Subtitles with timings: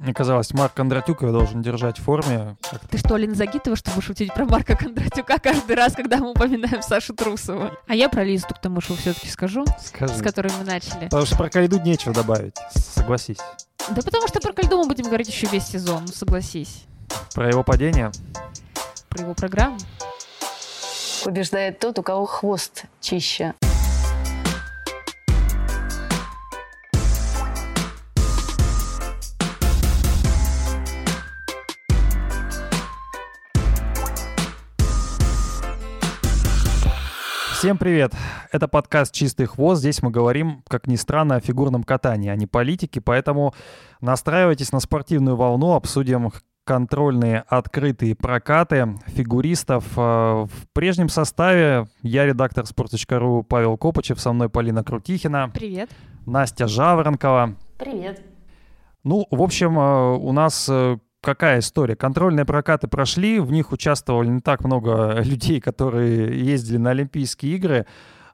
[0.00, 2.56] Мне казалось, Марк Кондратюк его должен держать в форме.
[2.90, 7.12] Ты что, Алина Загитова, чтобы шутить про Марка Кондратюка каждый раз, когда мы упоминаем Сашу
[7.12, 7.70] Трусову?
[7.86, 10.14] А я про Лизу Туктамышеву все-таки скажу, Скажи.
[10.14, 11.04] с которой мы начали.
[11.04, 13.40] Потому что про Калиду нечего добавить, согласись.
[13.90, 16.84] Да потому что про Кальду мы будем говорить еще весь сезон, ну согласись.
[17.34, 18.10] Про его падение.
[19.10, 19.76] Про его программу.
[21.24, 23.52] Побеждает тот, у кого хвост чище.
[37.60, 38.14] Всем привет!
[38.52, 39.80] Это подкаст «Чистый хвост».
[39.80, 43.52] Здесь мы говорим, как ни странно, о фигурном катании, а не политике, поэтому
[44.00, 46.32] настраивайтесь на спортивную волну, обсудим
[46.64, 49.84] контрольные открытые прокаты фигуристов.
[49.94, 55.90] Э, в прежнем составе я редактор sport.ru Павел Копачев, со мной Полина Крутихина, Привет.
[56.24, 57.56] Настя Жаворонкова.
[57.78, 58.22] Привет.
[59.04, 61.96] Ну, в общем, э, у нас э, какая история?
[61.96, 67.86] Контрольные прокаты прошли, в них участвовали не так много людей, которые ездили на Олимпийские игры.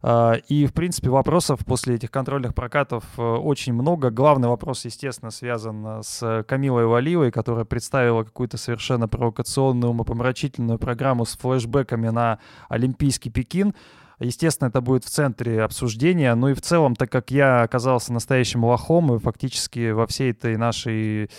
[0.03, 4.11] А, И, в принципе, вопросов после этих контрольных прокатов э, очень много.
[4.11, 11.25] Главный вопрос, естественно, связан э, с Камилой Валиевой, которая представила какую-то совершенно провокационную, умопомрачительную программу
[11.25, 13.75] с флешбеками на Олимпийский Пекин.
[14.19, 16.34] Естественно, это будет в центре обсуждения.
[16.34, 20.56] Ну и в целом, так как я оказался настоящим лохом и фактически во всей этой
[20.56, 21.31] нашей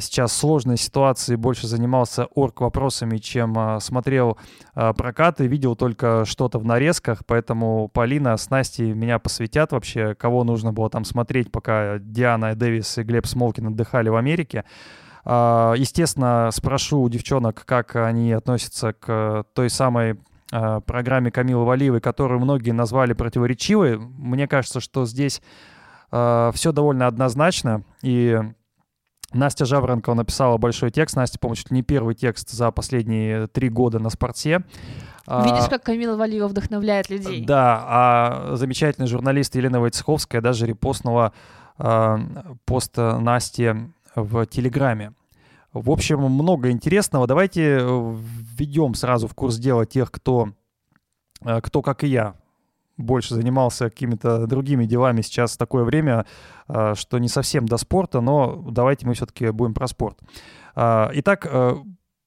[0.00, 4.38] сейчас сложной ситуации больше занимался орг вопросами, чем э, смотрел
[4.74, 10.44] э, прокаты, видел только что-то в нарезках, поэтому Полина с Настей меня посвятят вообще, кого
[10.44, 14.64] нужно было там смотреть, пока Диана Дэвис и Глеб Смолкин отдыхали в Америке.
[15.26, 20.18] А, Естественно, спрошу у девчонок, как они относятся к той самой
[20.48, 23.98] программе Камилы Валиевой, которую многие назвали противоречивой.
[23.98, 25.42] Мне кажется, что здесь
[26.08, 28.40] все довольно однозначно, и
[29.32, 31.16] Настя Жаворонкова написала большой текст.
[31.16, 34.62] Настя, по-моему, чуть ли не первый текст за последние три года на спорте.
[35.26, 37.44] А, Видишь, как Камила Валиева вдохновляет людей?
[37.44, 41.32] Да, а замечательный журналист Елена Войцеховская даже репостнула
[41.78, 42.20] а,
[42.64, 43.74] пост Насти
[44.14, 45.12] в Телеграме.
[45.72, 47.26] В общем, много интересного.
[47.26, 50.50] Давайте введем сразу в курс дела тех, кто,
[51.44, 52.34] э, кто как и я,
[52.96, 56.26] больше занимался какими-то другими делами сейчас такое время,
[56.68, 60.18] э, что не совсем до спорта, но давайте мы все-таки будем про спорт.
[60.74, 61.76] А, Итак, э,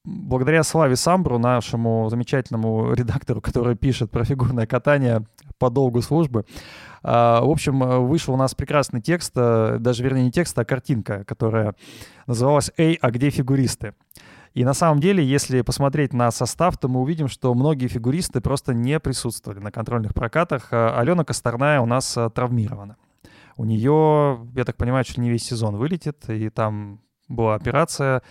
[0.04, 5.24] благодаря Славе Самбру, нашему замечательному редактору, который пишет про фигурное катание
[5.58, 6.44] по долгу службы,
[7.02, 11.24] а, в общем, вышел у нас прекрасный текст, э, даже вернее не текст, а картинка,
[11.24, 11.74] которая
[12.26, 13.94] называлась «Эй, а где фигуристы?».
[14.54, 18.74] И на самом деле, если посмотреть на состав, то мы увидим, что многие фигуристы просто
[18.74, 20.68] не присутствовали на контрольных прокатах.
[20.72, 22.96] А Алена Косторная у нас э, травмирована.
[23.56, 28.22] У нее, я так понимаю, чуть ли не весь сезон вылетит, и там была операция.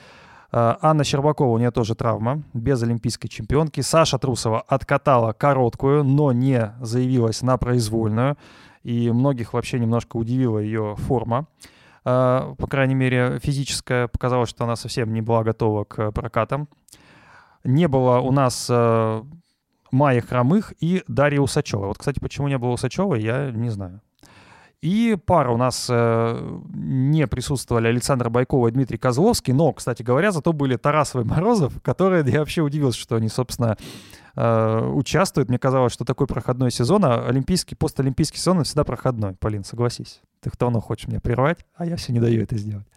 [0.52, 3.81] А, Анна Щербакова, у нее тоже травма, без олимпийской чемпионки.
[3.81, 8.38] Саша Трусова откатала короткую, но не заявилась на произвольную.
[8.84, 11.47] И многих вообще немножко удивила ее форма.
[12.12, 14.08] А, По крайней мере, физическая.
[14.08, 16.68] Показалось, что она совсем не была готова к прокатам.
[17.64, 19.24] Не было у нас э,
[19.92, 21.88] Майи Хромых и Дарьи Усачевой.
[21.90, 24.02] Вот, кстати, почему не было Усачевой, я не знаю.
[24.82, 30.32] И пара у нас э, не присутствовали Александр Байкова и Дмитрий Козловский, но, кстати говоря,
[30.32, 33.78] зато были Тарасов и Морозов, которые я вообще удивился, что они, собственно,
[34.38, 35.50] э, участвуют.
[35.50, 39.34] Мне казалось, что такой проходной сезон, а олимпийский, постолимпийский сезон он всегда проходной.
[39.34, 40.22] Полин, согласись.
[40.42, 42.88] Ты давно хочешь меня прервать, а я все не даю это сделать.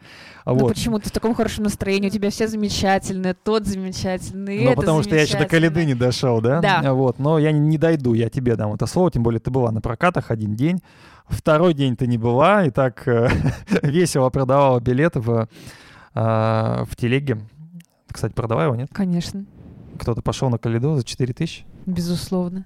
[0.44, 0.74] А Ну вот.
[0.74, 2.06] почему ты в таком хорошем настроении?
[2.06, 6.40] У тебя все замечательные, тот замечательный, Ну, потому что я еще до Калиды не дошел,
[6.40, 6.60] да?
[6.60, 6.94] Да.
[6.94, 9.72] Вот, но я не, не дойду, я тебе дам это слово, тем более ты была
[9.72, 10.80] на прокатах один день.
[11.32, 13.28] Второй день ты не была, и так э,
[13.82, 15.48] весело продавала билеты в,
[16.14, 17.40] э, в телеге.
[18.10, 18.90] Кстати, продавай его, нет?
[18.92, 19.44] Конечно,
[19.98, 21.64] Кто-то пошел на Калиду за 4 тысячи?
[21.86, 22.64] безусловно.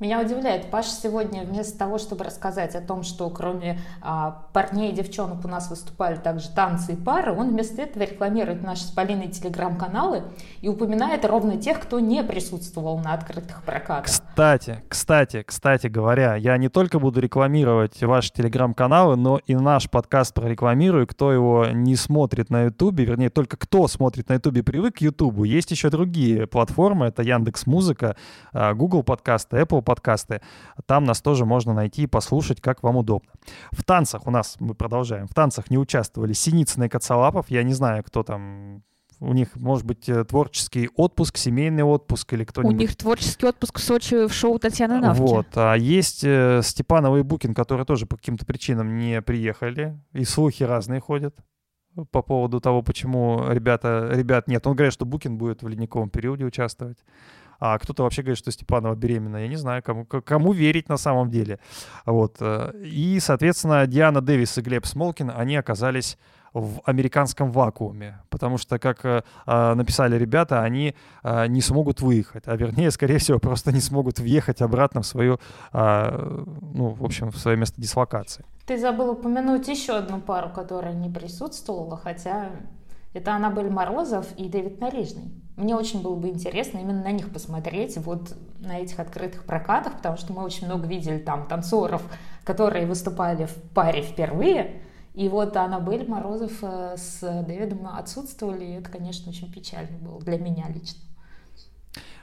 [0.00, 4.94] Меня удивляет, Паша сегодня вместо того, чтобы рассказать о том, что кроме а, парней и
[4.94, 9.28] девчонок у нас выступали также танцы и пары, он вместо этого рекламирует наши с Полиной
[9.28, 10.22] телеграм-каналы
[10.62, 14.06] и упоминает ровно тех, кто не присутствовал на открытых прокатах.
[14.06, 20.32] Кстати, кстати, кстати говоря, я не только буду рекламировать ваши телеграм-каналы, но и наш подкаст
[20.32, 21.06] прорекламирую.
[21.08, 25.44] Кто его не смотрит на Ютубе, вернее, только кто смотрит на Ютубе, привык к Ютубу.
[25.44, 28.16] Есть еще другие платформы, это Яндекс Музыка,
[28.54, 29.89] Google подкасты, Apple.
[30.86, 33.32] Там нас тоже можно найти и послушать, как вам удобно.
[33.72, 37.50] В танцах у нас, мы продолжаем, в танцах не участвовали Синицын и Коцалапов.
[37.50, 38.82] Я не знаю, кто там
[39.20, 42.76] у них, может быть, э, творческий отпуск, семейный отпуск или У кто-нибудь.
[42.78, 45.20] них творческий отпуск в Сочи в шоу Татьяны Навки.
[45.20, 45.46] Вот.
[45.56, 50.00] А есть э, Степанова и Букин, которые тоже по каким-то причинам не приехали.
[50.14, 51.36] И слухи разные ходят.
[52.12, 54.66] по поводу того, почему ребята, ребят нет.
[54.66, 56.98] Он говорит, что Букин будет в ледниковом периоде участвовать.
[57.60, 59.36] А кто-то вообще говорит, что Степанова беременна.
[59.36, 61.58] Я не знаю, кому, кому верить на самом деле.
[62.06, 62.36] Вот.
[62.40, 66.18] Э, и, соответственно, Диана Дэвис и Глеб Смолкин, они оказались
[66.52, 72.44] в американском вакууме, потому что, как э, а, написали ребята, они э, не смогут выехать,
[72.46, 75.38] а вернее, скорее всего, просто не смогут въехать обратно в свою,
[75.72, 78.44] э, ну, в общем, в свое место дислокации.
[78.66, 82.50] Ты забыл упомянуть еще одну пару, которая не присутствовала, хотя
[83.12, 85.30] это Аннабель Морозов и Дэвид Нарижный.
[85.60, 90.16] Мне очень было бы интересно именно на них посмотреть, вот на этих открытых прокатах, потому
[90.16, 92.02] что мы очень много видели там танцоров,
[92.44, 94.80] которые выступали в паре впервые,
[95.14, 100.38] и вот Аннабель Морозов э, с Дэвидом отсутствовали, и это, конечно, очень печально было для
[100.38, 101.00] меня лично.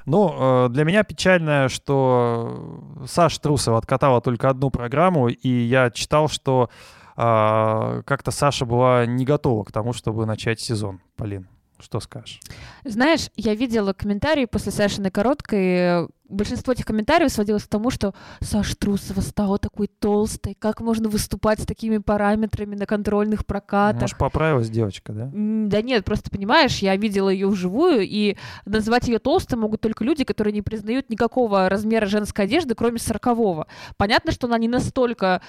[0.05, 6.29] Ну, э, для меня печально, что Саша Трусова откатала только одну программу, и я читал,
[6.29, 6.69] что
[7.17, 11.01] э, как-то Саша была не готова к тому, чтобы начать сезон.
[11.17, 11.49] Полин,
[11.79, 12.39] что скажешь?
[12.83, 18.75] Знаешь, я видела комментарии после Сашиной короткой, большинство этих комментариев сводилось к тому, что Саша
[18.75, 24.01] Трусова стала такой толстой, как можно выступать с такими параметрами на контрольных прокатах.
[24.01, 25.29] Может, поправилась девочка, да?
[25.33, 30.24] Да нет, просто понимаешь, я видела ее вживую, и называть ее толстой могут только люди,
[30.24, 33.68] которые не признают никакого размера женской одежды, кроме сорокового.
[33.97, 35.41] Понятно, что она не настолько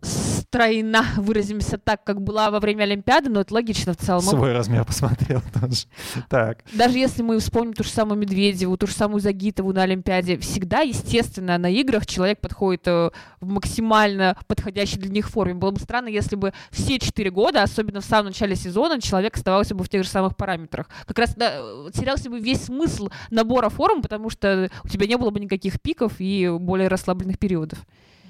[0.00, 4.22] стройна, выразимся так, как была во время Олимпиады, но это логично в целом.
[4.22, 5.86] Свой размер посмотрел тоже.
[6.28, 6.58] Так.
[6.72, 10.01] Даже если мы вспомним ту же самую Медведеву, ту же самую Загитову на Олимпиаде,
[10.40, 13.10] всегда, естественно, на играх человек подходит э,
[13.40, 15.54] в максимально подходящей для них форме.
[15.54, 19.74] Было бы странно, если бы все четыре года, особенно в самом начале сезона, человек оставался
[19.74, 20.88] бы в тех же самых параметрах.
[21.06, 21.60] Как раз да,
[21.92, 26.14] терялся бы весь смысл набора форм, потому что у тебя не было бы никаких пиков
[26.18, 27.78] и более расслабленных периодов.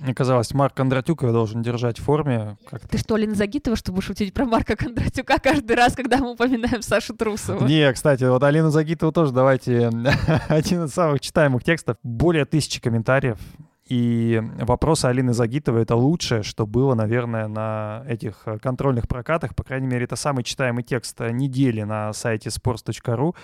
[0.03, 2.57] Мне казалось, Марк Кондратюк его должен держать в форме.
[2.69, 6.83] Как Ты что, Лена Загитова, чтобы шутить про Марка Кондратюка каждый раз, когда мы упоминаем
[6.83, 7.65] Сашу Трусову?
[7.67, 9.91] Не, кстати, вот Алина Загитова тоже давайте
[10.49, 11.99] один из самых читаемых текстов.
[12.03, 13.39] Более тысячи комментариев.
[13.87, 19.55] И вопросы Алины Загитовой— это лучшее, что было, наверное, на этих контрольных прокатах.
[19.55, 23.35] По крайней мере, это самый читаемый текст недели на сайте sports.ru.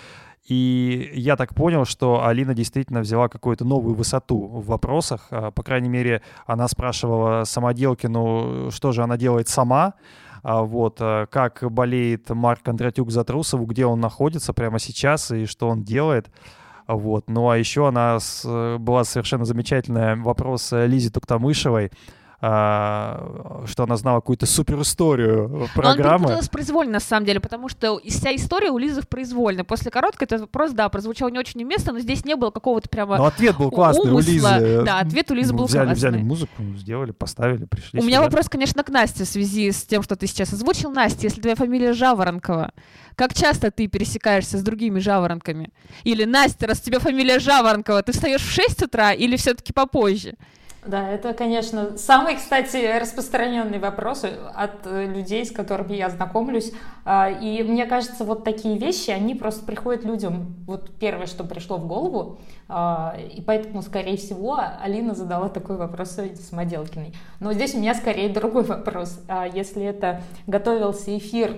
[0.49, 5.27] И я так понял, что Алина действительно взяла какую-то новую высоту в вопросах.
[5.29, 9.93] А, по крайней мере, она спрашивала Самоделкину, что же она делает сама,
[10.41, 15.45] а, вот, а, как болеет Марк Кондратюк за Трусову, где он находится прямо сейчас и
[15.45, 16.31] что он делает.
[16.87, 17.29] Вот.
[17.29, 18.43] Ну а еще она с,
[18.79, 21.91] была совершенно замечательная вопрос Лизе Туктамышевой,
[22.41, 26.29] а, что она знала какую-то супер историю программы.
[26.29, 29.65] Но он произвольно, на самом деле, потому что вся история у Лизы произвольна.
[29.65, 33.17] После короткой этот вопрос, да, прозвучал не очень уместно, но здесь не было какого-то прямо
[33.17, 34.57] Но ответ был классный умысла.
[34.57, 34.83] у Лизы.
[34.83, 36.09] Да, ответ у Лизы был взяли, классный.
[36.09, 38.07] Взяли музыку, сделали, поставили, пришли У сюда.
[38.07, 40.91] меня вопрос, конечно, к Насте в связи с тем, что ты сейчас озвучил.
[40.91, 42.71] Настя, если твоя фамилия Жаворонкова,
[43.15, 45.71] как часто ты пересекаешься с другими жаворонками?
[46.05, 50.35] Или, Настя, раз у тебя фамилия Жаворонкова, ты встаешь в 6 утра или все-таки попозже?
[50.89, 56.73] Да, это, конечно, самый, кстати, распространенный вопрос от э, людей, с которыми я знакомлюсь.
[57.05, 61.77] А, и мне кажется, вот такие вещи, они просто приходят людям, вот первое, что пришло
[61.77, 62.39] в голову.
[62.67, 66.17] А, и поэтому, скорее всего, Алина задала такой вопрос
[66.49, 67.13] Самоделкиной.
[67.39, 69.19] Но здесь у меня скорее другой вопрос.
[69.27, 71.55] А если это готовился эфир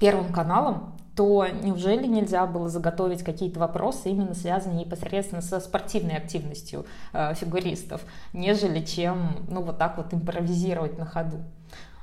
[0.00, 6.84] Первым каналом, то неужели нельзя было заготовить какие-то вопросы, именно связанные непосредственно со спортивной активностью
[7.14, 8.02] э, фигуристов,
[8.34, 11.38] нежели чем, ну, вот так вот импровизировать на ходу?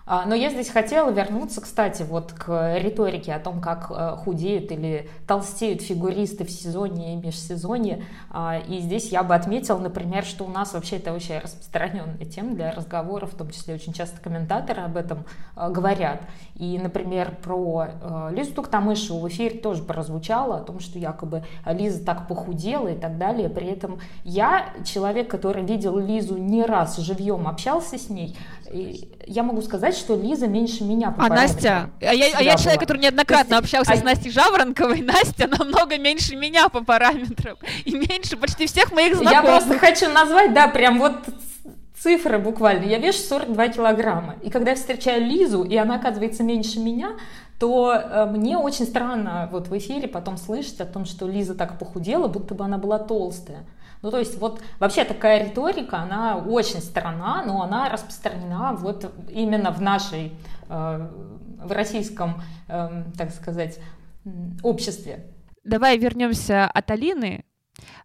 [0.06, 4.72] А, но я здесь хотела вернуться, кстати, вот к риторике о том, как э, худеют
[4.72, 8.04] или толстеют фигуристы в сезоне и межсезонье.
[8.30, 12.54] А, и здесь я бы отметила, например, что у нас вообще это очень распространенная тема
[12.54, 15.24] для разговоров, в том числе очень часто комментаторы об этом
[15.56, 16.22] э, говорят.
[16.56, 22.04] И, например, про э, Лизу Туктамышеву в эфире тоже прозвучало о том, что якобы Лиза
[22.04, 23.48] так похудела и так далее.
[23.48, 28.36] При этом я, человек, который видел Лизу не раз живьем, общался с ней,
[29.26, 32.82] я могу сказать, что Лиза меньше меня по А Настя, а я, а я человек,
[32.82, 33.98] который неоднократно есть, общался а...
[33.98, 39.44] с Настей Жаворонковой, Настя намного меньше меня по параметрам и меньше почти всех моих знакомых.
[39.44, 41.14] Я просто хочу назвать, да, прям вот
[42.04, 42.86] цифры буквально.
[42.86, 44.36] Я вешу 42 килограмма.
[44.44, 47.14] И когда я встречаю Лизу, и она оказывается меньше меня,
[47.64, 51.80] то э, мне очень странно вот в эфире потом слышать о том, что Лиза так
[51.80, 53.66] похудела, будто бы она была толстая.
[54.02, 59.72] Ну, то есть вот вообще такая риторика, она очень странна, но она распространена вот именно
[59.72, 60.34] в нашей,
[60.68, 61.10] э,
[61.64, 63.80] в российском, э, так сказать,
[64.62, 65.28] обществе.
[65.64, 67.46] Давай вернемся от Алины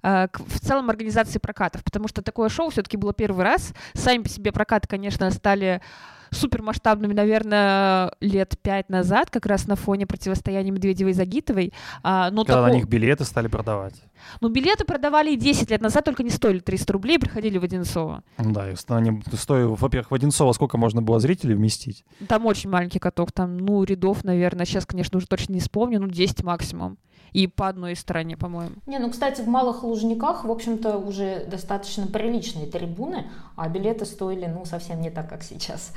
[0.04, 3.74] э, к, в целом организации прокатов, потому что такое шоу все-таки было первый раз.
[3.94, 5.82] Сами по себе прокаты, конечно, стали
[6.30, 11.72] супермасштабными, наверное, лет пять назад, как раз на фоне противостояния Медведевой и Загитовой.
[12.02, 13.94] А, но Когда тако- на них билеты стали продавать.
[14.40, 18.22] Ну, билеты продавали и 10 лет назад, только не стоили 300 рублей, приходили в Одинцово.
[18.38, 22.04] Да, и они стоили, во-первых, в Одинцово сколько можно было зрителей вместить?
[22.28, 26.08] Там очень маленький каток, там, ну, рядов, наверное, сейчас, конечно, уже точно не вспомню, ну,
[26.08, 26.98] 10 максимум.
[27.32, 28.76] И по одной стороне, по-моему.
[28.86, 34.46] Не, ну, кстати, в Малых Лужниках, в общем-то, уже достаточно приличные трибуны, а билеты стоили,
[34.46, 35.92] ну, совсем не так, как сейчас.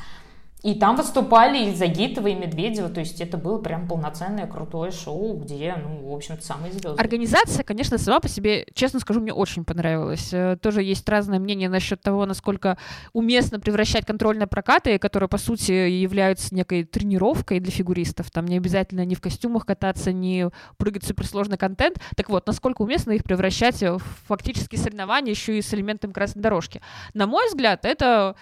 [0.64, 5.36] И там выступали и Загитова, и Медведева, то есть это было прям полноценное крутое шоу,
[5.38, 7.02] где, ну, в общем-то, самые звезды.
[7.02, 10.30] Организация, конечно, сама по себе, честно скажу, мне очень понравилась.
[10.32, 12.78] Э, Тоже есть разное мнение насчет того, насколько
[13.12, 18.30] уместно превращать контрольные прокаты, которые, по сути, являются некой тренировкой для фигуристов.
[18.30, 21.98] Там не обязательно ни в костюмах кататься, ни прыгать суперсложный контент.
[22.16, 26.82] Так вот, насколько уместно их превращать в фактически соревнования еще и с элементом красной дорожки.
[27.16, 28.36] На мой взгляд, это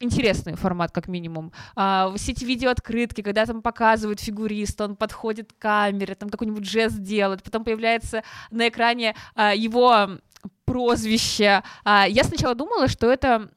[0.00, 1.52] интересный формат, как минимум.
[1.76, 7.00] А, все эти видеооткрытки, когда там показывают фигуриста, он подходит к камере, там какой-нибудь жест
[7.00, 10.08] делает, потом появляется на экране а, его
[10.70, 11.62] прозвище.
[11.84, 13.50] А, я сначала думала, что это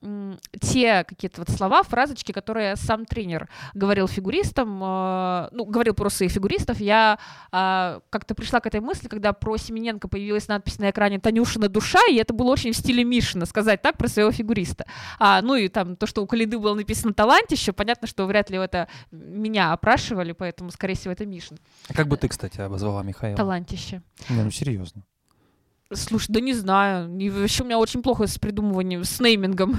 [0.59, 6.31] те какие-то вот слова, фразочки, которые сам тренер говорил фигуристам, э, ну, говорил про своих
[6.31, 6.79] фигуристов.
[6.79, 7.19] Я
[7.51, 11.99] а, как-то пришла к этой мысли, когда про Семененко появилась надпись на экране «Танюшина душа»,
[12.09, 14.85] и это было очень в стиле Мишина, сказать так про своего фигуриста.
[15.19, 18.57] А, ну и там то, что у Калиды было написано «Талантище», понятно, что вряд ли
[18.57, 21.59] это меня опрашивали, поэтому, скорее всего, это Мишин.
[21.89, 23.37] А как бы ты, кстати, обозвала Михаила?
[23.37, 24.01] «Талантище».
[24.29, 25.03] Не, ну серьезно.
[25.95, 27.17] Слушай, да не знаю.
[27.17, 29.77] И вообще у меня очень плохо с придумыванием, с неймингом.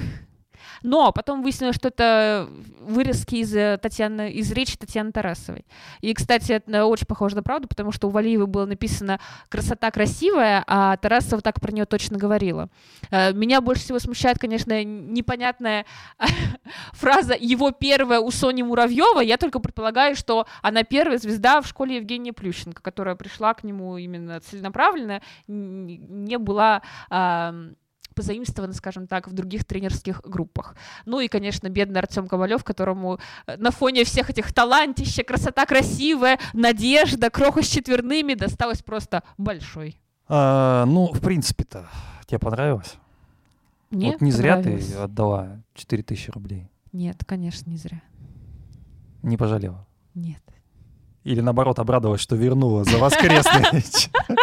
[0.84, 2.46] Но потом выяснилось, что это
[2.80, 5.64] вырезки из, э, Татьяны, из речи Татьяны Тарасовой.
[6.02, 10.62] И, кстати, это очень похоже на правду, потому что у Валиевой было написано «красота красивая»,
[10.66, 12.68] а Тарасова так про нее точно говорила.
[13.10, 15.86] Э, Меня больше всего смущает, конечно, непонятная
[16.92, 19.20] фраза «его первая у Сони Муравьева».
[19.20, 23.96] Я только предполагаю, что она первая звезда в школе Евгения Плющенко, которая пришла к нему
[23.96, 26.82] именно целенаправленно, не была
[28.14, 30.76] ам, позаимствована, скажем так, в других тренерских группах.
[31.06, 36.38] Ну и, конечно, бедный Артем Ковалев, которому э, на фоне всех этих талантища, красота красивая,
[36.52, 40.00] надежда, кроха с четверными досталось просто большой.
[40.28, 41.88] А, ну, в принципе-то,
[42.26, 42.94] тебе понравилось?
[43.90, 46.70] Мне вот не зря ты отдала 4000 рублей.
[46.92, 48.02] Нет, конечно, не зря.
[49.22, 49.86] Не пожалела.
[50.14, 50.42] Нет.
[51.22, 53.64] Или наоборот обрадовалась, что вернула за воскресный.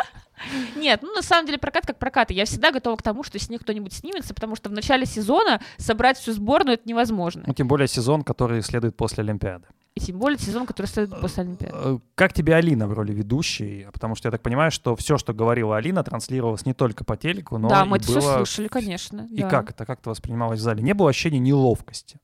[0.75, 2.31] Нет, ну на самом деле прокат как прокат.
[2.31, 5.05] И Я всегда готова к тому, что с них кто-нибудь снимется, потому что в начале
[5.05, 7.43] сезона собрать всю сборную это невозможно.
[7.47, 9.65] Ну, тем более сезон, который следует после Олимпиады.
[9.93, 11.75] И тем более сезон, который следует после Олимпиады.
[11.77, 13.87] Э, Как тебе Алина в роли ведущей?
[13.91, 17.57] Потому что я так понимаю, что все, что говорила Алина, транслировалось не только по телеку,
[17.57, 18.37] но да, мы это все было...
[18.37, 19.27] слышали, конечно.
[19.29, 19.49] И да.
[19.49, 19.85] как это?
[19.85, 20.81] Как это воспринималось в зале?
[20.81, 22.19] Не было ощущения неловкости?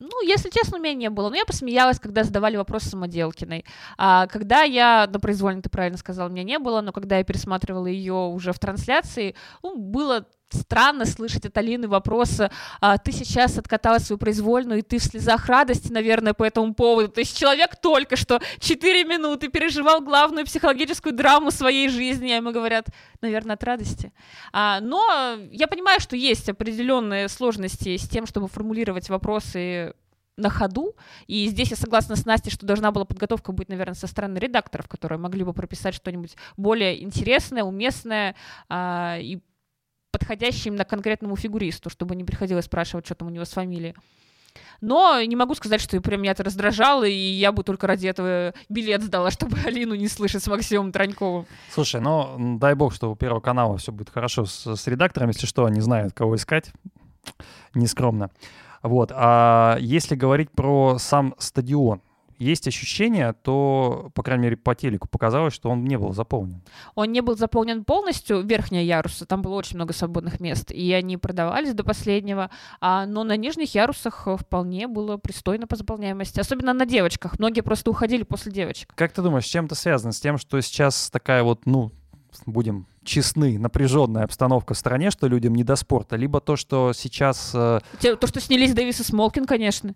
[0.00, 1.28] Ну, если честно, у меня не было.
[1.28, 3.66] Но я посмеялась, когда задавали вопрос Самоделкиной.
[3.98, 7.24] А когда я, на произвольно ты правильно сказал, у меня не было, но когда я
[7.24, 13.58] пересматривала ее уже в трансляции, ну, было странно слышать от Алины вопросы, а, ты сейчас
[13.58, 17.08] откатала свою произвольную, и ты в слезах радости, наверное, по этому поводу.
[17.08, 22.52] То есть человек только что 4 минуты переживал главную психологическую драму своей жизни, а ему
[22.52, 22.86] говорят,
[23.20, 24.12] наверное, от радости.
[24.52, 29.94] А, но я понимаю, что есть определенные сложности с тем, чтобы формулировать вопросы
[30.40, 30.96] на ходу.
[31.26, 34.88] И здесь я согласна с Настей, что должна была подготовка быть, наверное, со стороны редакторов,
[34.88, 38.34] которые могли бы прописать что-нибудь более интересное, уместное
[38.68, 39.40] а, и
[40.10, 43.94] подходящее именно конкретному фигуристу, чтобы не приходилось спрашивать, что там у него с фамилией.
[44.80, 48.54] Но не могу сказать, что прям меня это раздражало, и я бы только ради этого
[48.68, 51.46] билет сдала, чтобы Алину не слышать с Максимом Троньковым.
[51.70, 55.28] Слушай, ну дай бог, что у Первого канала все будет хорошо с, с редактором.
[55.28, 56.70] Если что, они знают, кого искать.
[57.74, 58.30] Нескромно.
[58.82, 59.12] Вот.
[59.14, 62.00] А если говорить про сам стадион,
[62.40, 66.62] есть ощущение, то, по крайней мере, по телеку показалось, что он не был заполнен.
[66.94, 71.18] Он не был заполнен полностью, верхние ярусы, там было очень много свободных мест, и они
[71.18, 76.72] продавались до последнего, а, но на нижних ярусах э, вполне было пристойно по заполняемости, особенно
[76.72, 77.38] на девочках.
[77.38, 78.90] Многие просто уходили после девочек.
[78.94, 80.12] Как ты думаешь, с чем это связано?
[80.12, 81.92] С тем, что сейчас такая вот, ну,
[82.46, 87.52] будем честны, напряженная обстановка в стране, что людям не до спорта, либо то, что сейчас
[87.54, 89.94] э, То, что снялись Дэвис и Смолкин, конечно.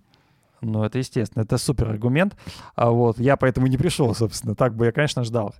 [0.64, 2.36] Ну, это естественно, это супер аргумент.
[2.74, 4.54] А вот я поэтому не пришел, собственно.
[4.54, 5.54] Так бы я, конечно, ждал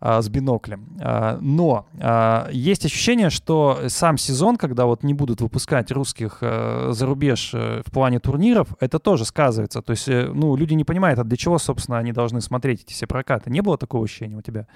[0.00, 0.86] а, с биноклем.
[1.00, 6.90] А, но а, есть ощущение, что сам сезон, когда вот не будут выпускать русских а,
[6.92, 9.82] за рубеж э, в плане турниров, это тоже сказывается.
[9.82, 12.92] То есть, э, ну, люди не понимают, а для чего, собственно, они должны смотреть эти
[12.92, 13.50] все прокаты.
[13.50, 14.66] Не было такого ощущения у тебя?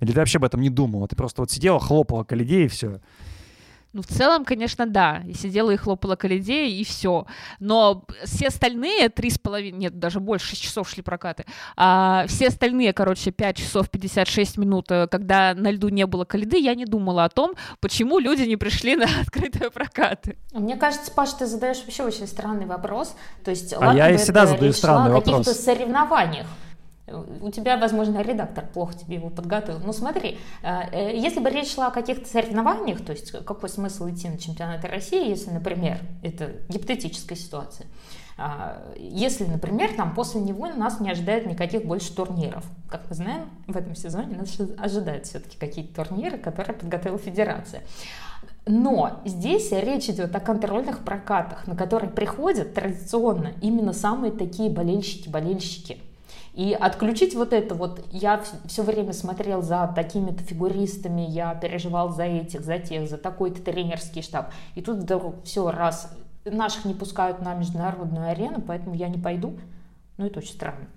[0.00, 1.08] Или ты вообще об этом не думала?
[1.08, 3.00] Ты просто вот сидела, хлопала коледей и все?
[3.92, 5.22] Ну, в целом, конечно, да.
[5.26, 7.26] И сидела и хлопала коледея, и все.
[7.58, 11.44] Но все остальные три с половиной, нет, даже больше, 6 часов шли прокаты,
[11.76, 16.58] а все остальные, короче, 5 часов 56 минут, э, когда на льду не было коледы,
[16.58, 20.38] я не думала о том, почему люди не пришли на открытые прокаты.
[20.52, 23.14] Мне кажется, Паш, ты задаешь вообще очень странный вопрос.
[23.44, 25.64] То есть, А ладно я и всегда задаю странный шла о каких-то вопрос.
[25.64, 26.46] соревнованиях.
[27.40, 29.80] У тебя, возможно, редактор плохо тебе его подготовил.
[29.84, 34.08] Ну смотри, э, э, если бы речь шла о каких-то соревнованиях, то есть какой смысл
[34.10, 37.86] идти на чемпионаты России, если, например, это гипотетическая ситуация,
[38.42, 42.64] а, если, например, там после него нас не ожидает никаких больше турниров.
[42.88, 47.82] Как мы знаем, в этом сезоне нас ожидают все-таки какие-то турниры, которые подготовила Федерация.
[48.64, 55.98] Но здесь речь идет о контрольных прокатах, на которые приходят традиционно именно самые такие болельщики-болельщики.
[56.52, 62.24] И отключить вот это вот, я все время смотрел за такими-то фигуристами, я переживал за
[62.24, 64.50] этих, за тех, за такой-то тренерский штаб.
[64.74, 66.12] И тут вдруг все, раз
[66.44, 69.58] наших не пускают на международную арену, поэтому я не пойду.
[70.16, 70.88] Ну, это очень странно.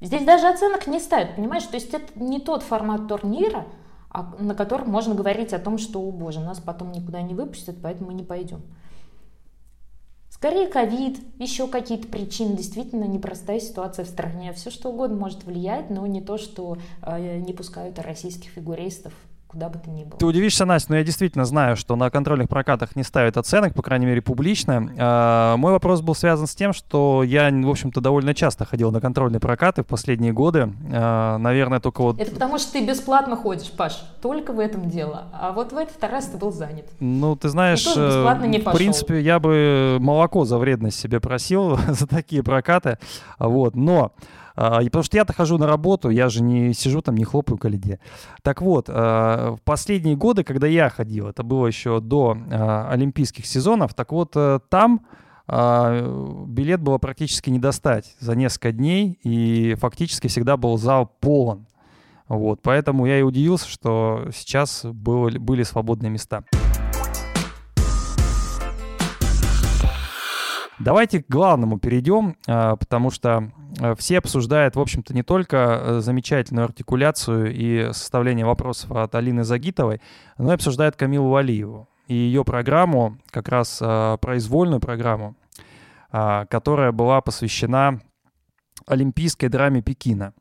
[0.00, 1.64] Здесь даже оценок не ставят, понимаешь?
[1.64, 3.64] То есть это не тот формат турнира,
[4.10, 7.76] а- на котором можно говорить о том, что, о боже, нас потом никуда не выпустят,
[7.82, 8.62] поэтому мы не пойдем.
[10.36, 14.52] Скорее ковид, еще какие-то причины, действительно непростая ситуация в стране.
[14.52, 19.14] Все что угодно может влиять, но не то, что э, не пускают российских фигуристов
[19.56, 20.18] куда бы то ни было.
[20.18, 23.80] Ты удивишься, Настя, но я действительно знаю, что на контрольных прокатах не ставят оценок, по
[23.80, 24.92] крайней мере, публично.
[24.98, 29.00] А, мой вопрос был связан с тем, что я, в общем-то, довольно часто ходил на
[29.00, 30.70] контрольные прокаты в последние годы.
[30.92, 32.20] А, наверное, только вот...
[32.20, 33.94] Это потому, что ты бесплатно ходишь, Паш.
[34.20, 35.24] Только в этом дело.
[35.32, 36.90] А вот в этот раз ты был занят.
[37.00, 38.76] Ну, ты знаешь, тоже бесплатно не э, в пошел.
[38.76, 42.98] принципе, я бы молоко за вредность себе просил за такие прокаты.
[43.38, 44.12] Вот, но...
[44.56, 47.58] а, и потому что я-то хожу на работу, я же не сижу там, не хлопаю
[47.58, 48.00] коледе.
[48.42, 53.46] Так вот, а, в последние годы, когда я ходил, это было еще до а, олимпийских
[53.46, 55.06] сезонов, так вот э, там
[55.48, 61.68] билет было практически не достать за несколько дней, и фактически всегда был зал полон.
[62.26, 66.42] Вот, поэтому я и удивился, что сейчас было- были свободные места.
[70.78, 76.00] Давайте к главному перейдем, а, потому что а, все обсуждают, в общем-то, не только э,
[76.00, 80.02] замечательную артикуляцию и составление вопросов от Алины Загитовой,
[80.36, 85.34] но и обсуждают Камилу Валиеву и ее программу, как раз а, произвольную программу,
[86.10, 88.00] которая была посвящена
[88.86, 90.32] олимпийской драме Пекина.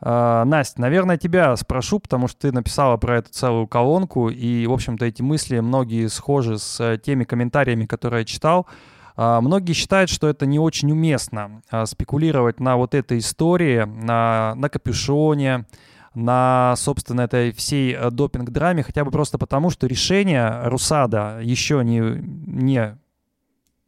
[0.00, 5.04] Настя, наверное, тебя спрошу, потому что ты написала про эту целую колонку, и, в общем-то,
[5.04, 8.66] эти мысли многие схожи с э, теми комментариями, которые я читал.
[9.16, 14.68] Многие считают, что это не очень уместно а, спекулировать на вот этой истории, на, на
[14.68, 15.66] капюшоне,
[16.14, 22.00] на, собственно, этой всей э, допинг-драме, хотя бы просто потому, что решение Русада еще не,
[22.00, 22.96] не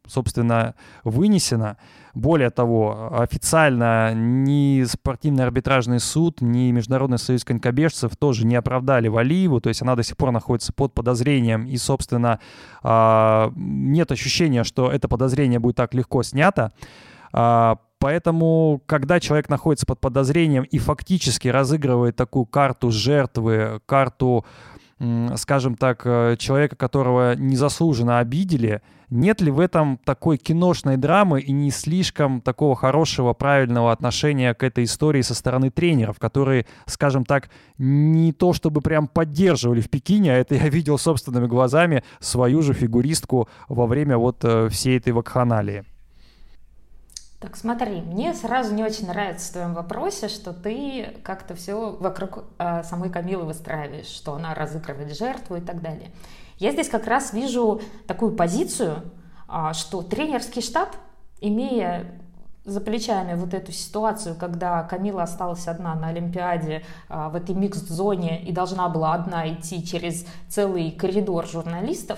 [0.07, 1.77] собственно, вынесено.
[2.17, 9.61] Более того, официально ни спортивный арбитражный суд, ни Международный союз конькобежцев тоже не оправдали Валиеву,
[9.61, 12.39] то есть она до сих пор находится под подозрением, и, собственно,
[12.81, 16.71] а, нет ощущения, что это подозрение будет так легко снято.
[17.33, 24.45] А, Поэтому, когда человек находится под подозрением и фактически разыгрывает такую карту жертвы, карту,
[25.35, 31.51] скажем так, э, человека, которого незаслуженно обидели, нет ли в этом такой киношной драмы и
[31.51, 37.49] не слишком такого хорошего, правильного отношения к этой истории со стороны тренеров, которые, скажем так,
[37.77, 42.73] не то чтобы прям поддерживали в Пекине, а это я видел собственными глазами свою же
[42.73, 45.85] фигуристку во время вот э, всей этой вакханалии.
[47.39, 52.45] Так, смотри, мне сразу не очень нравится в твоем вопросе, что ты как-то все вокруг
[52.57, 56.11] э, самой Камилы выстраиваешь, что она разыгрывает жертву и так далее.
[56.57, 59.03] Я здесь как раз вижу такую позицию,
[59.47, 60.89] а, что тренерский штаб,
[61.39, 62.19] имея
[62.65, 68.43] за плечами вот эту ситуацию, когда Камила осталась одна на Олимпиаде а, в этой микс-зоне
[68.43, 72.17] и должна была одна идти через целый коридор журналистов,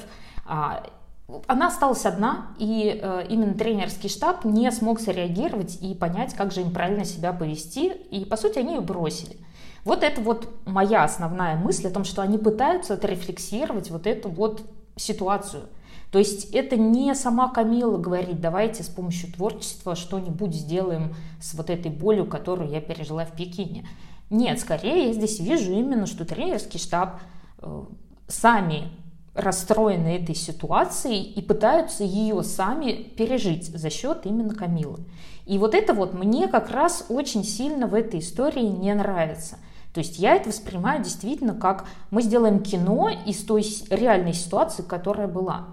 [1.47, 6.61] она осталась одна, и э, именно тренерский штаб не смог среагировать и понять, как же
[6.61, 9.37] им правильно себя повести, и, по сути, они ее бросили.
[9.85, 14.63] Вот это вот моя основная мысль о том, что они пытаются отрефлексировать вот эту вот
[14.95, 15.63] ситуацию.
[16.11, 21.69] То есть это не сама Камила говорит, давайте с помощью творчества что-нибудь сделаем с вот
[21.69, 23.87] этой болью, которую я пережила в Пекине.
[24.29, 27.19] Нет, скорее я здесь вижу именно, что тренерский штаб
[27.59, 27.83] э,
[28.27, 28.91] сами
[29.39, 34.99] расстроены этой ситуацией и пытаются ее сами пережить за счет именно Камилы.
[35.45, 39.57] И вот это вот мне как раз очень сильно в этой истории не нравится.
[39.93, 45.27] То есть я это воспринимаю действительно как мы сделаем кино из той реальной ситуации, которая
[45.27, 45.69] была.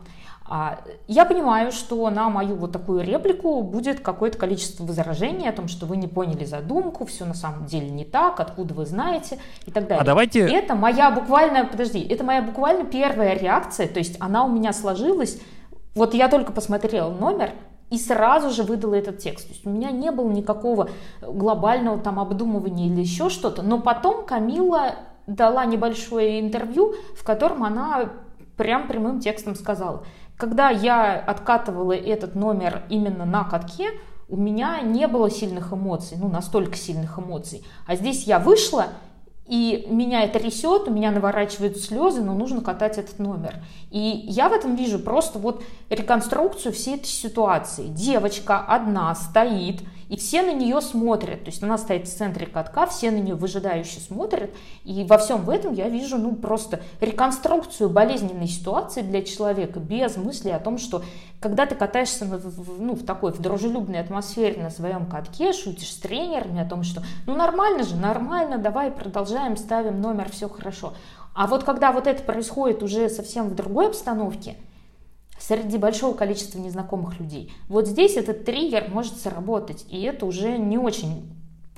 [0.49, 0.79] А,
[1.09, 5.87] я понимаю, что на мою вот такую реплику будет какое-то количество возражений о том, что
[5.87, 9.89] вы не поняли задумку, все на самом деле не так, откуда вы знаете и так
[9.89, 10.01] далее.
[10.01, 10.41] А давайте...
[10.41, 15.41] Это моя буквально, подожди, это моя буквально первая реакция, то есть она у меня сложилась,
[15.95, 17.51] вот я только посмотрела номер,
[17.91, 19.47] и сразу же выдала этот текст.
[19.47, 20.91] То есть у меня не было никакого
[21.23, 28.11] глобального там обдумывания или еще что-то, но потом Камила дала небольшое интервью, в котором она
[28.57, 30.05] прям прямым текстом сказала,
[30.37, 33.91] когда я откатывала этот номер именно на катке,
[34.29, 37.65] у меня не было сильных эмоций, ну настолько сильных эмоций.
[37.87, 38.89] А здесь я вышла,
[39.47, 43.63] и меня это трясет, у меня наворачивают слезы, но нужно катать этот номер.
[43.91, 47.87] И я в этом вижу просто вот реконструкцию всей этой ситуации.
[47.87, 51.45] Девочка одна стоит, и все на нее смотрят.
[51.45, 54.51] То есть она стоит в центре катка, все на нее выжидающе смотрят.
[54.85, 60.17] И во всем в этом я вижу ну, просто реконструкцию болезненной ситуации для человека без
[60.17, 61.03] мысли о том, что
[61.41, 65.97] когда ты катаешься в, ну, в такой в дружелюбной атмосфере на своем катке, шутишь с
[65.97, 70.95] тренерами о том, что ну нормально же, нормально, давай продолжаем, ставим номер, все хорошо.
[71.35, 74.57] А вот когда вот это происходит уже совсем в другой обстановке,
[75.47, 77.53] среди большого количества незнакомых людей.
[77.69, 81.33] Вот здесь этот триггер может сработать, и это уже не очень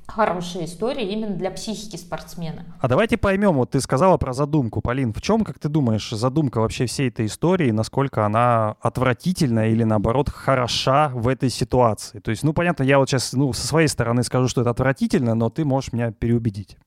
[0.07, 2.65] хорошая история именно для психики спортсмена.
[2.81, 6.61] А давайте поймем, вот ты сказала про задумку, Полин, в чем, как ты думаешь, задумка
[6.61, 12.21] вообще всей этой истории, насколько она отвратительна или наоборот хороша в этой ситуации?
[12.21, 15.35] То есть, ну понятно, я вот сейчас ну, со своей стороны скажу, что это отвратительно,
[15.35, 16.79] но ты можешь меня переубедить.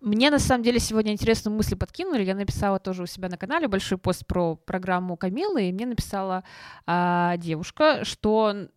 [0.00, 2.24] Мне на самом деле сегодня интересную мысль подкинули.
[2.24, 6.44] Я написала тоже у себя на канале большой пост про программу Камилы, и мне написала
[6.86, 8.68] а, девушка, что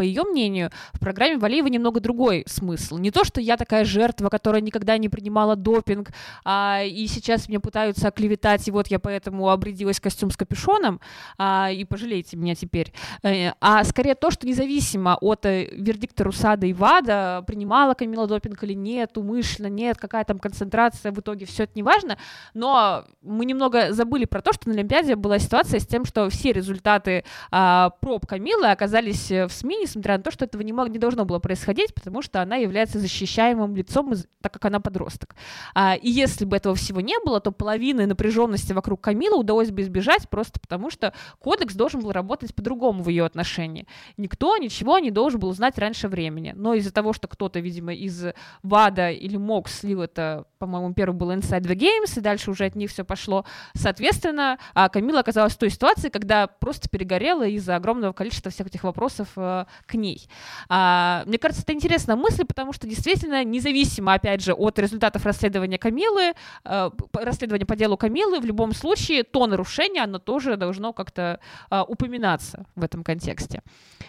[0.00, 2.96] по ее мнению, в программе Валиева немного другой смысл.
[2.96, 6.08] Не то, что я такая жертва, которая никогда не принимала допинг,
[6.42, 11.02] а, и сейчас мне пытаются оклеветать, и вот я поэтому обрядилась костюм с капюшоном,
[11.36, 12.94] а, и пожалейте меня теперь.
[13.22, 18.64] Э, а скорее то, что независимо от э, вердикта Русада и ВАДА, принимала Камила допинг
[18.64, 22.16] или нет, умышленно, нет, какая там концентрация, в итоге все это не важно,
[22.54, 26.52] но мы немного забыли про то, что на Олимпиаде была ситуация с тем, что все
[26.52, 30.98] результаты а, проб Камилы оказались в СМИ, несмотря на то, что этого не, мог, не
[30.98, 35.34] должно было происходить, потому что она является защищаемым лицом, так как она подросток.
[35.74, 39.82] А, и если бы этого всего не было, то половины напряженности вокруг Камилы удалось бы
[39.82, 43.86] избежать просто потому, что кодекс должен был работать по-другому в ее отношении.
[44.16, 46.52] Никто ничего не должен был узнать раньше времени.
[46.56, 48.24] Но из-за того, что кто-то, видимо, из
[48.62, 52.74] ВАДА или МОК слил это, по-моему, первый был Inside the Games, и дальше уже от
[52.74, 53.44] них все пошло.
[53.74, 58.84] Соответственно, а Камила оказалась в той ситуации, когда просто перегорела из-за огромного количества всех этих
[58.84, 60.28] вопросов э, к ней.
[60.68, 65.78] А, мне кажется, это интересная мысль, потому что действительно, независимо, опять же, от результатов расследования
[65.78, 71.40] Камилы, э, расследования по делу Камилы, в любом случае, то нарушение, оно тоже должно как-то
[71.70, 73.62] э, упоминаться в этом контексте.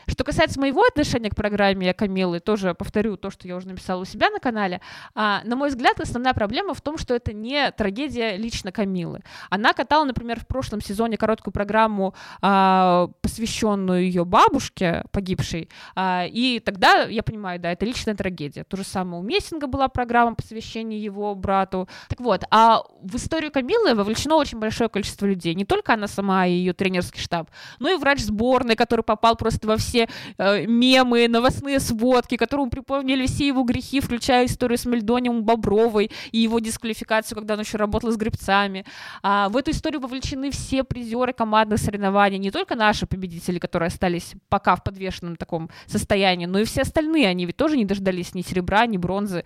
[0.07, 4.05] Что касается моего отношения к программе Камилы, тоже повторю то, что я уже написала у
[4.05, 4.81] себя на канале.
[5.15, 9.21] А, на мой взгляд, основная проблема в том, что это не трагедия лично Камилы.
[9.49, 15.50] Она катала, например, в прошлом сезоне короткую программу, а, посвященную ее бабушке погибшей,
[15.95, 18.63] а, и тогда, я понимаю, да, это личная трагедия.
[18.63, 21.87] То же самое у Мессинга была программа посвящения его брату.
[22.09, 25.55] Так вот, а в историю Камилы вовлечено очень большое количество людей.
[25.55, 29.67] Не только она сама и ее тренерский штаб, но и врач сборной, который попал просто
[29.67, 35.43] во все э, мемы, новостные сводки, которому припомнили все его грехи, включая историю с Мельдонием
[35.43, 38.85] Бобровой и его дисквалификацию, когда он еще работал с гребцами.
[39.23, 44.33] А, в эту историю вовлечены все призеры командных соревнований, не только наши победители, которые остались
[44.49, 48.41] пока в подвешенном таком состоянии, но и все остальные, они ведь тоже не дождались ни
[48.41, 49.43] серебра, ни бронзы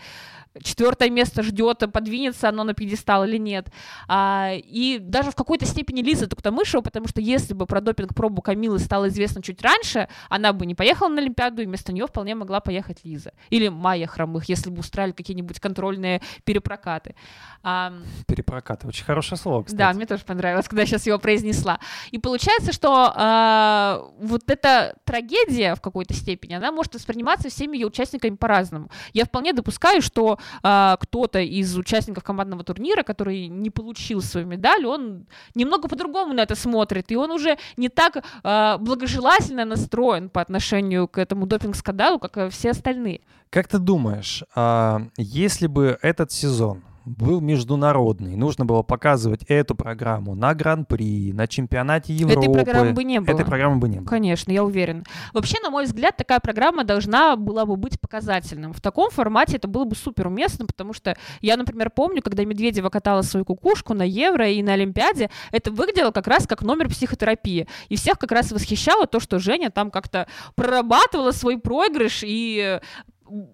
[0.64, 3.68] четвертое место ждет, подвинется оно на пьедестал или нет.
[4.08, 8.80] А, и даже в какой-то степени Лиза Туктамышева, потому что если бы про допинг-пробу Камилы
[8.80, 12.60] стало известно чуть раньше, она бы не поехала на Олимпиаду, и вместо нее вполне могла
[12.60, 13.34] поехать Лиза.
[13.50, 17.16] Или Майя Хромых, если бы устраивали какие-нибудь контрольные перепрокаты.
[17.64, 17.94] А,
[18.28, 19.78] перепрокаты, очень хорошее слово, кстати.
[19.78, 21.80] Да, мне тоже понравилось, когда я сейчас его произнесла.
[22.12, 27.88] И получается, что а, вот эта трагедия в какой-то степени, она может восприниматься всеми ее
[27.88, 28.90] участниками по-разному.
[29.14, 34.86] Я вполне допускаю, что а, кто-то из участников командного турнира, который не получил свою медаль,
[34.86, 40.42] он немного по-другому на это смотрит, и он уже не так а, благожелательно настроен по
[40.42, 43.22] отношению к этому допинг-скандалу, как все остальные.
[43.50, 50.36] Как ты думаешь, а, если бы этот сезон был международный, нужно было показывать эту программу
[50.36, 52.48] на Гран-при, на чемпионате Европы.
[52.48, 53.34] Этой программы бы не было.
[53.34, 54.08] Этой программы бы не было.
[54.08, 55.04] Конечно, я уверен.
[55.34, 58.74] Вообще, на мой взгляд, такая программа должна была бы быть показательным.
[58.74, 62.90] В таком формате это было бы супер уместно, потому что я, например, помню, когда Медведева
[62.90, 67.68] катала свою кукушку на Евро и на Олимпиаде, это выглядело как раз как номер психотерапии.
[67.90, 72.80] И всех как раз восхищало то, что Женя там как-то прорабатывала свой проигрыш и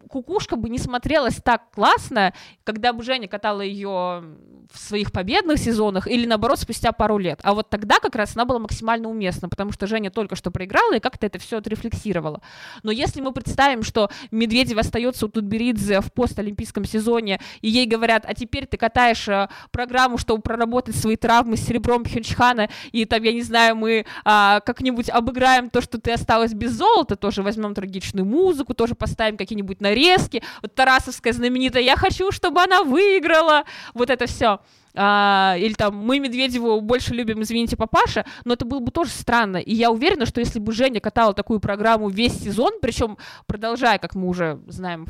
[0.09, 4.23] кукушка бы не смотрелась так классно, когда бы Женя катала ее
[4.71, 7.39] в своих победных сезонах или наоборот спустя пару лет.
[7.43, 10.95] А вот тогда как раз она была максимально уместна, потому что Женя только что проиграла
[10.95, 12.41] и как-то это все отрефлексировала.
[12.83, 18.23] Но если мы представим, что Медведев остается у Тутберидзе в постолимпийском сезоне, и ей говорят,
[18.27, 23.23] а теперь ты катаешь э, программу, чтобы проработать свои травмы с серебром Пхенчхана, и там,
[23.23, 27.73] я не знаю, мы а, как-нибудь обыграем то, что ты осталась без золота, тоже возьмем
[27.73, 30.43] трагичную музыку, тоже поставим какие-нибудь нарезки.
[30.61, 34.59] Вот Тарасовская знаменитая «Я хочу, чтобы она выиграла», вот это все
[34.93, 39.57] а, или там мы Медведеву больше любим, извините, папаша, но это было бы тоже странно.
[39.57, 44.15] И я уверена, что если бы Женя катала такую программу весь сезон, причем продолжая, как
[44.15, 45.07] мы уже знаем,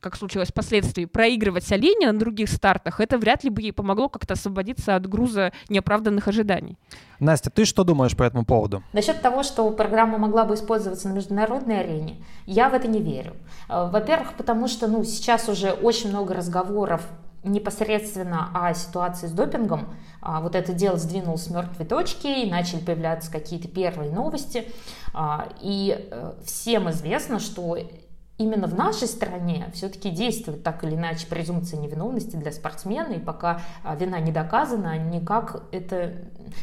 [0.00, 4.34] как случилось впоследствии, проигрывать Алине на других стартах, это вряд ли бы ей помогло как-то
[4.34, 6.78] освободиться от груза неоправданных ожиданий.
[7.20, 8.82] Настя, ты что думаешь по этому поводу?
[8.92, 12.16] Насчет того, что программа могла бы использоваться на международной арене,
[12.46, 13.34] я в это не верю.
[13.68, 17.02] Э, во-первых, потому что ну, сейчас уже очень много разговоров
[17.44, 19.94] непосредственно о ситуации с допингом.
[20.20, 24.66] А, вот это дело сдвинулось с мертвой точки, и начали появляться какие-то первые новости.
[25.12, 27.76] А, и э, всем известно, что
[28.38, 33.60] именно в нашей стране все-таки действует так или иначе презумпция невиновности для спортсмена, и пока
[33.82, 36.14] а, вина не доказана, никак, это,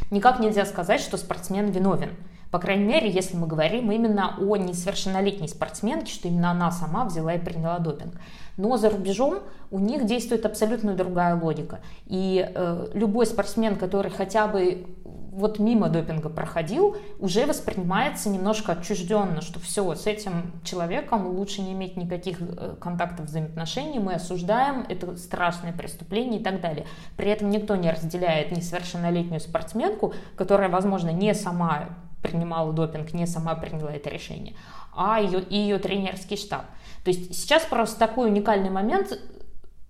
[0.10, 2.12] никак нельзя сказать, что спортсмен виновен.
[2.51, 7.36] По крайней мере, если мы говорим именно о несовершеннолетней спортсменке, что именно она сама взяла
[7.36, 8.13] и приняла допинг.
[8.57, 9.39] Но за рубежом
[9.71, 11.79] у них действует абсолютно другая логика.
[12.07, 14.86] И э, любой спортсмен, который хотя бы
[15.32, 21.72] вот мимо допинга проходил, уже воспринимается немножко отчужденно, что все, с этим человеком лучше не
[21.72, 26.86] иметь никаких э, контактов, взаимоотношений, мы осуждаем, это страшное преступление и так далее.
[27.15, 31.89] При этом никто не разделяет несовершеннолетнюю спортсменку, которая, возможно, не сама
[32.22, 34.54] принимала допинг, не сама приняла это решение,
[34.94, 36.65] а ее, и ее тренерский штаб.
[37.06, 39.17] То есть сейчас просто такой уникальный момент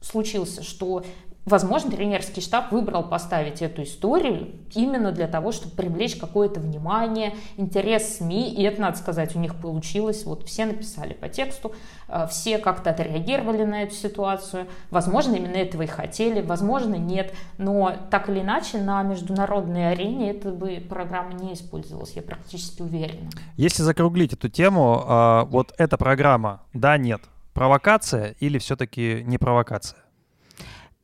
[0.01, 1.03] случился, что
[1.45, 8.17] Возможно, тренерский штаб выбрал поставить эту историю именно для того, чтобы привлечь какое-то внимание, интерес
[8.17, 10.23] СМИ, и это, надо сказать, у них получилось.
[10.23, 11.73] Вот все написали по тексту,
[12.07, 14.67] э, все как-то отреагировали на эту ситуацию.
[14.91, 17.33] Возможно, именно этого и хотели, возможно, нет.
[17.57, 23.31] Но так или иначе, на международной арене эта бы программа не использовалась, я практически уверена.
[23.57, 27.21] Если закруглить эту тему, а, вот эта программа, да, нет,
[27.53, 30.00] провокация или все-таки не провокация?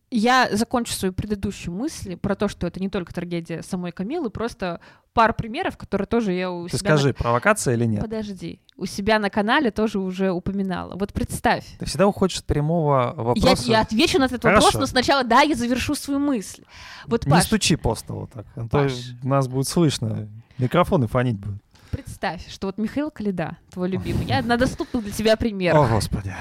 [0.09, 4.79] Я закончу свою предыдущую мысль про то, что это не только трагедия самой Камилы, просто
[5.13, 6.91] пару примеров, которые тоже я у Ты себя...
[6.91, 7.13] скажи, на...
[7.13, 8.01] провокация или нет?
[8.01, 8.61] Подожди.
[8.77, 10.95] У себя на канале тоже уже упоминала.
[10.95, 11.65] Вот представь.
[11.79, 13.63] Ты всегда уходишь от прямого вопроса.
[13.65, 14.67] Я, я отвечу на этот Хорошо.
[14.67, 16.63] вопрос, но сначала, да, я завершу свою мысль.
[17.07, 18.93] Вот, Не Паш, стучи просто вот так, а то Паш.
[19.23, 20.29] нас будет слышно.
[20.57, 21.61] Микрофоны фонить будут.
[21.91, 25.81] представь, что вот Михаил Калида, твой любимый, я на доступных для тебя примерах.
[25.89, 26.33] О, господи.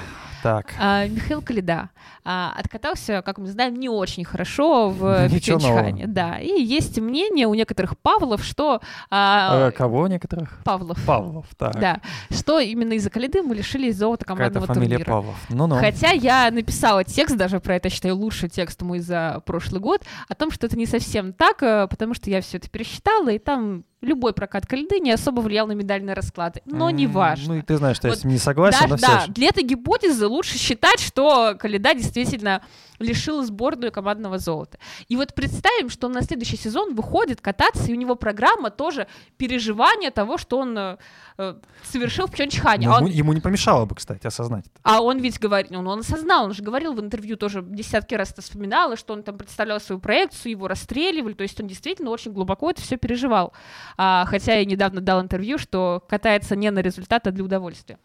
[0.46, 0.74] Так.
[0.78, 1.90] А, Михаил Калида
[2.24, 5.92] а, откатался, как мы знаем, не очень хорошо в нового.
[6.06, 8.80] Да, и есть мнение у некоторых Павлов, что...
[9.10, 10.60] а, Э, кого некоторых?
[10.64, 10.98] Павлов.
[11.04, 11.80] Павлов, так.
[11.80, 15.10] Да, что именно из-за Калиды мы лишились золота Какая-то командного фамилия турнира.
[15.12, 15.36] Павлов.
[15.48, 15.74] Ну-ну.
[15.80, 20.34] Хотя я написала текст даже про это, считаю, лучший текст мой за прошлый год, о
[20.36, 23.82] том, что это не совсем так, э, потому что я все это пересчитала, и там
[24.02, 26.60] любой прокат Калиды не особо влиял на медальные расклады.
[26.66, 27.54] Но М, не важно.
[27.54, 29.20] Ну и ты знаешь, что я Вот с ним не согласен, да, но все да,
[29.20, 29.32] же.
[29.32, 32.62] для этой гипотезы лучше считать, что Калида действительно
[32.98, 34.78] лишил сборную командного золота.
[35.08, 39.06] И вот представим, что он на следующий сезон выходит кататься, и у него программа тоже
[39.36, 40.96] переживания того, что он э,
[41.38, 42.86] э, совершил в Пхенчхане.
[42.88, 44.80] Ну, А ему, он, ему не помешало бы, кстати, осознать это.
[44.82, 48.32] а он ведь говорит, он, он осознал, он же говорил в интервью тоже десятки раз
[48.32, 52.32] это вспоминал, что он там представлял свою проекцию, его расстреливали, то есть он действительно очень
[52.32, 53.52] глубоко это все переживал.
[53.96, 57.98] А, хотя я недавно дал интервью, что катается не на результат, а для удовольствия.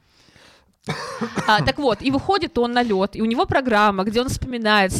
[1.48, 4.92] А, так вот, и выходит он на лед, и у него программа, где он вспоминает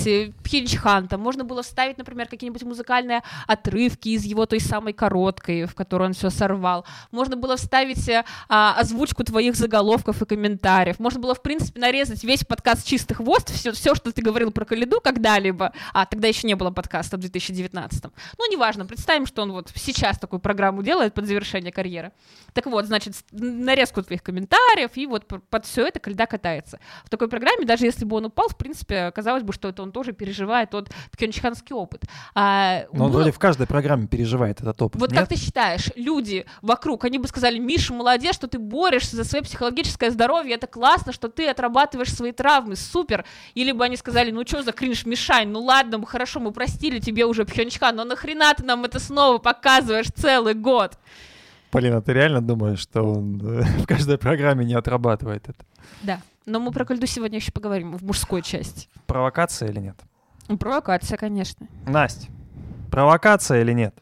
[0.44, 5.74] Пхенчхан, там можно было вставить, например, какие-нибудь музыкальные отрывки из его той самой короткой, в
[5.74, 6.86] которой он все сорвал.
[7.10, 11.00] Можно было вставить э, а, озвучку твоих заголовков и комментариев.
[11.00, 14.66] Можно было, в принципе, нарезать весь подкаст «Чистый хвост», все, все, что ты говорил про
[14.66, 15.74] Калиду когда-либо.
[15.94, 18.04] А, тогда еще не было подкаста в 2019.
[18.38, 22.12] Ну, неважно, представим, что он вот сейчас такую программу делает под завершение карьеры.
[22.54, 26.80] Так вот, значит, нарезку твоих комментариев и вот под все это, когда катается.
[27.06, 29.92] В такой программе, даже если бы он упал, в принципе, казалось бы, что это он
[29.92, 32.04] тоже переживает тот пхенчханский опыт.
[32.36, 35.20] А, Но он было- вроде в каждой программе переживает этот опыт, вот нет?
[35.20, 39.44] как ты считаешь, люди вокруг, они бы сказали, Миша, молодец, что ты борешься за свое
[39.44, 43.26] психологическое здоровье, это классно, что ты отрабатываешь свои травмы, супер.
[43.54, 47.00] Или бы они сказали, ну что за кринж, Мишань, ну ладно, мы хорошо, мы простили
[47.00, 50.98] тебе уже Пхенчхан, но нахрена ты нам это снова показываешь целый год?
[51.72, 55.66] Полина, ты реально думаешь, что он э, в каждой программе не отрабатывает это?
[56.04, 58.90] Да, но мы про Кальду сегодня еще поговорим в мужской части.
[59.08, 59.96] Провокация или нет?
[60.60, 61.68] Провокация, конечно.
[61.88, 62.28] Настя,
[62.92, 63.96] провокация или нет?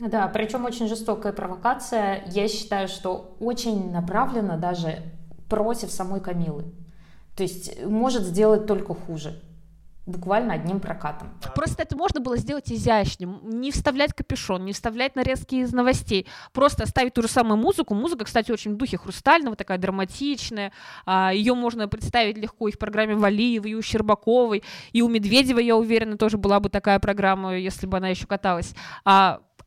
[0.00, 2.24] Да, причем очень жестокая провокация.
[2.26, 5.02] Я считаю, что очень направлена даже
[5.48, 6.64] против самой Камилы.
[7.36, 9.40] То есть может сделать только хуже.
[10.06, 11.28] Буквально одним прокатом.
[11.54, 16.84] Просто это можно было сделать изящнее, не вставлять капюшон, не вставлять нарезки из новостей, просто
[16.84, 17.94] оставить ту же самую музыку.
[17.94, 20.72] Музыка, кстати, очень в духе Хрустального, такая драматичная.
[21.04, 25.58] А, Ее можно представить легко и в программе Валиевой, и у Щербаковой, и у Медведева,
[25.58, 28.74] я уверена, тоже была бы такая программа, если бы она еще каталась.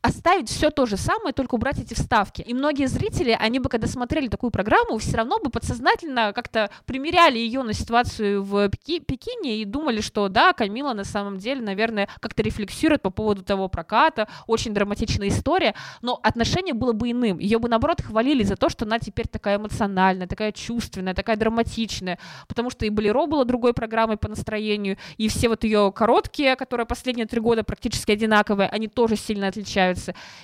[0.04, 2.42] Оставить все то же самое, только убрать эти вставки.
[2.42, 7.38] И многие зрители, они бы, когда смотрели такую программу, все равно бы подсознательно как-то примеряли
[7.38, 12.06] ее на ситуацию в Пеки- Пекине и думали, что да, Камила на самом деле, наверное,
[12.20, 17.38] как-то рефлексирует по поводу того проката, очень драматичная история, но отношение было бы иным.
[17.38, 22.18] Ее бы, наоборот, хвалили за то, что она теперь такая эмоциональная, такая чувственная, такая драматичная,
[22.46, 26.84] потому что и Болеро была другой программой по настроению, и все вот ее короткие, которые
[26.84, 29.93] последние три года практически одинаковые, они тоже сильно отличаются.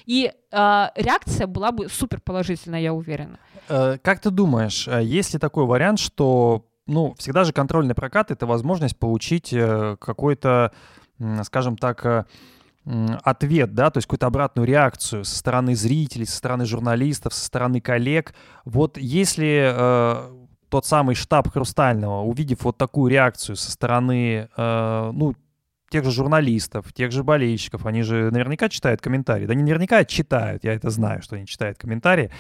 [0.06, 3.38] И э, реакция была бы супер положительная, я уверена.
[3.68, 8.30] Э, Как ты думаешь, э, есть ли такой вариант, что, ну, всегда же контрольный прокат—
[8.32, 10.72] это возможность получить э, какой-то,
[11.44, 12.26] скажем так,
[13.22, 17.80] ответ, да, то есть какую-то обратную реакцию со стороны зрителей, со стороны журналистов, со стороны
[17.80, 18.34] коллег.
[18.64, 20.30] Вот если э,
[20.70, 25.34] тот самый штаб Хрустального, увидев вот такую реакцию со стороны, э, ну,
[25.90, 29.46] тех же журналистов, тех же болельщиков, они же наверняка читают комментарии.
[29.46, 32.31] Да не наверняка читают, я это знаю, что они читают комментарии.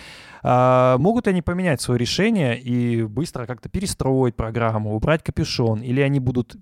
[0.42, 6.20] А, могут они поменять свое решение и быстро как-то перестроить программу, убрать капюшон, или они
[6.20, 6.56] будут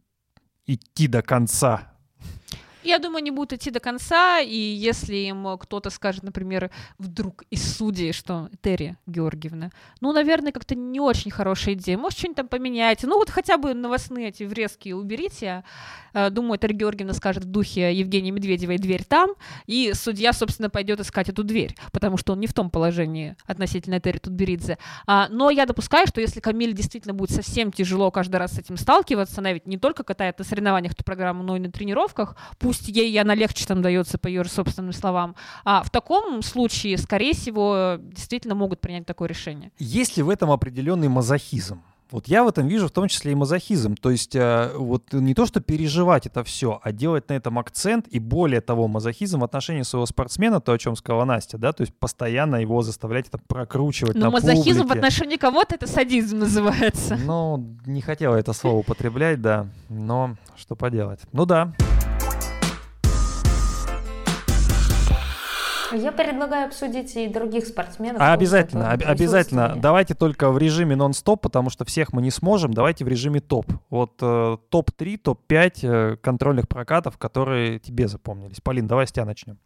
[0.67, 1.93] идти до конца?
[2.89, 7.77] Я думаю, они будут идти до конца, и если им кто-то скажет, например, вдруг из
[7.77, 9.71] судей, что Терри Георгиевна,
[10.01, 13.75] ну, наверное, как-то не очень хорошая идея, может, что-нибудь там поменяйте, ну, вот хотя бы
[13.75, 15.65] новостные эти врезки уберите.
[16.15, 19.33] Э, Думаю, Терри Георгиевна скажет в духе Евгения Медведевой «дверь там»,
[19.67, 24.01] и судья, собственно, пойдет искать эту дверь, потому что он не в том положении относительно
[24.01, 24.79] Терри Тутберидзе.
[25.07, 28.79] А, Но я допускаю, что если Камиле действительно будет совсем тяжело каждый раз с этим
[28.79, 32.78] сталкиваться, она ведь не только катает на соревнованиях эту программу, но и на тренировках, пусть
[32.83, 35.35] ей она легче там дается, по ее собственным словам.
[35.65, 39.73] А в таком случае, скорее всего, действительно могут принять такое решение.
[39.79, 41.83] Есть ли в этом определенный мазохизм?
[42.11, 43.95] Вот я в этом вижу в том числе и мазохизм.
[43.95, 48.09] То есть э, вот не то, что переживать это все, а делать на этом акцент
[48.09, 51.83] и более того, мазохизм в отношении своего спортсмена, то, о чем сказала Настя, да, то
[51.83, 55.01] есть постоянно его заставлять это прокручивать Но на мазохизм в публике.
[55.01, 57.19] отношении кого-то это садизм называется.
[57.23, 61.21] Ну, не хотела это слово употреблять, да, но что поделать.
[61.33, 61.75] Ну да,
[65.99, 68.21] Я предлагаю обсудить и других спортсменов.
[68.21, 69.75] А обязательно, об- обязательно.
[69.77, 72.73] Давайте только в режиме нон-стоп, потому что всех мы не сможем.
[72.73, 73.67] Давайте в режиме топ.
[73.91, 78.61] Вот э, топ-3, топ-5 э, контрольных прокатов, которые тебе запомнились.
[78.61, 79.59] Полин, давай с тебя начнем.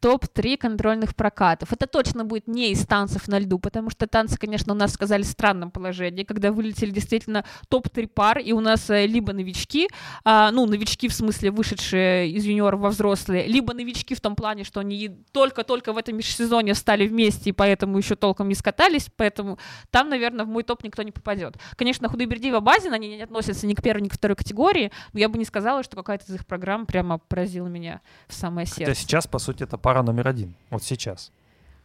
[0.00, 1.72] Топ-3 контрольных прокатов.
[1.72, 5.22] Это точно будет не из танцев на льду, потому что танцы, конечно, у нас сказали
[5.22, 9.88] в странном положении, когда вылетели действительно топ-3 пар, и у нас э, либо новички,
[10.24, 14.64] а, ну, новички в смысле вышедшие из юниоров во взрослые, либо новички в том плане,
[14.64, 19.58] что они только-только в этом межсезонье стали вместе, и поэтому еще толком не скатались, поэтому
[19.90, 21.56] там, наверное, в мой топ никто не попадет.
[21.76, 25.28] Конечно, Худайбердиева Базин, они не относятся ни к первой, ни к второй категории, но я
[25.28, 29.02] бы не сказала, что какая-то из их программ прямо поразила меня в самое Хотя сердце.
[29.02, 30.54] сейчас, по сути, это пара номер один.
[30.70, 31.32] Вот сейчас.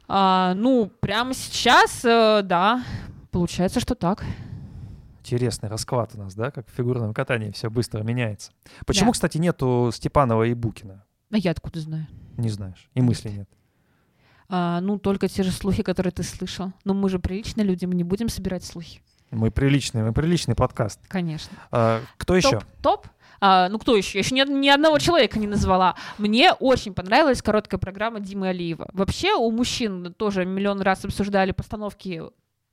[0.08, 2.84] А, ну, прямо сейчас, э, да,
[3.32, 4.24] получается, что так.
[5.22, 8.52] Интересный расклад у нас, да, как в фигурном катании все быстро меняется.
[8.86, 9.14] Почему, Да.
[9.14, 11.04] кстати, нету Степанова и Букина?
[11.32, 12.08] А я откуда знаю?
[12.38, 12.90] Не знаешь.
[12.94, 13.50] И мысли нет.
[14.48, 16.72] А, ну, только те же слухи, которые ты слышал.
[16.84, 19.02] Но мы же приличные люди, мы не будем собирать слухи.
[19.32, 21.00] Мы приличный, мы приличный подкаст.
[21.08, 21.58] Конечно.
[21.72, 22.62] А, кто еще?
[22.84, 23.08] Топ?
[23.48, 24.18] А, ну, кто еще?
[24.18, 25.94] Я еще ни, ни одного человека не назвала.
[26.18, 28.90] Мне очень понравилась короткая программа Димы Алиева.
[28.92, 32.24] Вообще, у мужчин тоже миллион раз обсуждали постановки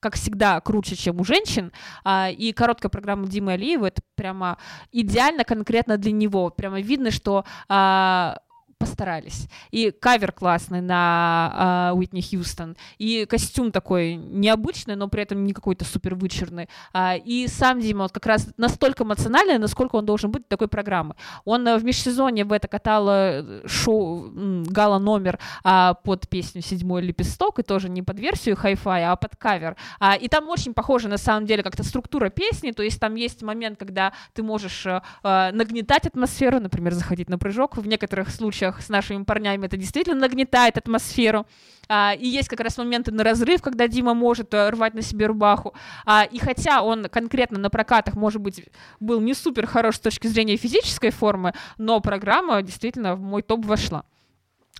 [0.00, 1.72] как всегда, круче, чем у женщин.
[2.04, 4.56] А, и короткая программа Димы Алиева— это прямо
[4.92, 6.48] идеально конкретно для него.
[6.48, 8.38] Прямо видно, что а,
[8.82, 9.46] постарались.
[9.70, 15.84] И кавер классный на Уитни Хьюстон, и костюм такой необычный, но при этом не какой-то
[15.84, 16.68] супер вычурный.
[16.92, 21.14] А, и сам Дима вот как раз настолько эмоциональный, насколько он должен быть такой программы.
[21.44, 24.30] Он в межсезонье в это катал шоу
[24.66, 29.36] гала номер а, под песню «Седьмой лепесток», и тоже не под версию хай-фай, а под
[29.36, 29.76] кавер.
[30.00, 33.42] А, и там очень похоже, на самом деле, как-то структура песни, то есть там есть
[33.42, 37.76] момент, когда ты можешь э, нагнетать атмосферу, например, заходить на прыжок.
[37.76, 41.46] В некоторых случаях с нашими парнями это действительно нагнетает атмосферу.
[41.88, 45.26] А, и есть как раз моменты на разрыв, когда Дима может э, рвать на себе
[45.26, 45.74] рубаху.
[46.06, 48.64] А, и хотя он конкретно на прокатах, может быть,
[49.00, 53.66] был не супер хорош с точки зрения физической формы, но программа действительно в мой топ
[53.66, 54.04] вошла.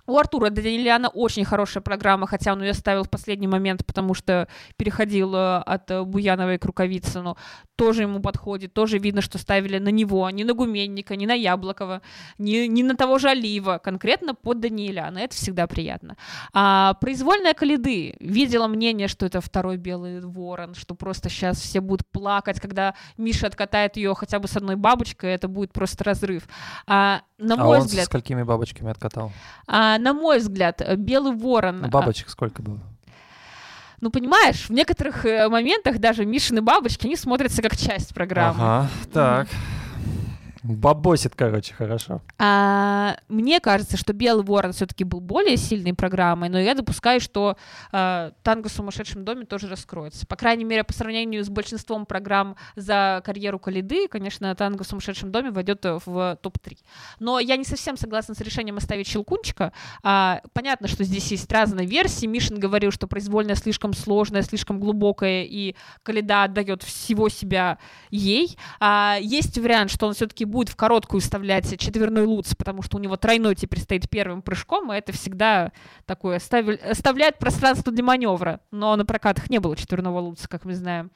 [0.05, 4.49] У Артура Данилиана очень хорошая программа, хотя он ее ставил в последний момент, потому что
[4.75, 7.37] переходил э, от э, Буяновой к Рукавицыну.
[7.77, 12.01] Тоже ему подходит, тоже видно, что ставили на него, не на Гуменника, не на Яблокова,
[12.37, 15.19] не, не на того же Олива, конкретно под Даниэляна.
[15.19, 16.17] Это всегда приятно.
[16.53, 18.15] А, произвольная Калиды.
[18.19, 23.47] Видела мнение, что это второй Белый Ворон, что просто сейчас все будут плакать, когда Миша
[23.47, 26.43] откатает ее хотя бы с одной бабочкой, это будет просто разрыв.
[26.87, 28.05] А, на а мой он взгляд...
[28.05, 29.31] с сколькими бабочками откатал?
[29.67, 31.81] А, на мой взгляд, Белый Ворон...
[31.81, 32.79] Ну, бабочек сколько было?
[34.01, 38.57] Ну, понимаешь, в некоторых э, моментах даже Мишины бабочки, они смотрятся как часть программы.
[38.59, 39.47] Ага, так.
[40.63, 42.21] Бабосит, короче, хорошо.
[42.39, 47.57] А, мне кажется, что Белый Ворон все-таки был более сильной программой, но я допускаю, что
[47.91, 50.25] а, Танго в сумасшедшем доме тоже раскроется.
[50.25, 55.33] По крайней мере, по сравнению с большинством программ за карьеру Калиды, конечно, Танго в сумасшедшем
[55.33, 56.77] доме войдет в топ-3.
[57.19, 59.73] Но я не совсем согласна с решением оставить Щелкунчика.
[60.01, 62.25] А, понятно, что здесь есть разные версии.
[62.25, 67.79] Мишин говорил, что произвольная слишком сложная, слишком глубокая, и Калида отдает всего себя
[68.11, 68.57] ей.
[68.79, 72.99] А, есть вариант, что он все-таки будет в короткую вставлять четверной луц, потому что у
[73.01, 75.73] него тройной теперь стоит первым прыжком, и это всегда
[76.05, 78.61] такое оставляет пространство для маневра.
[78.71, 81.11] Но на прокатах не было четверного луца, как мы знаем.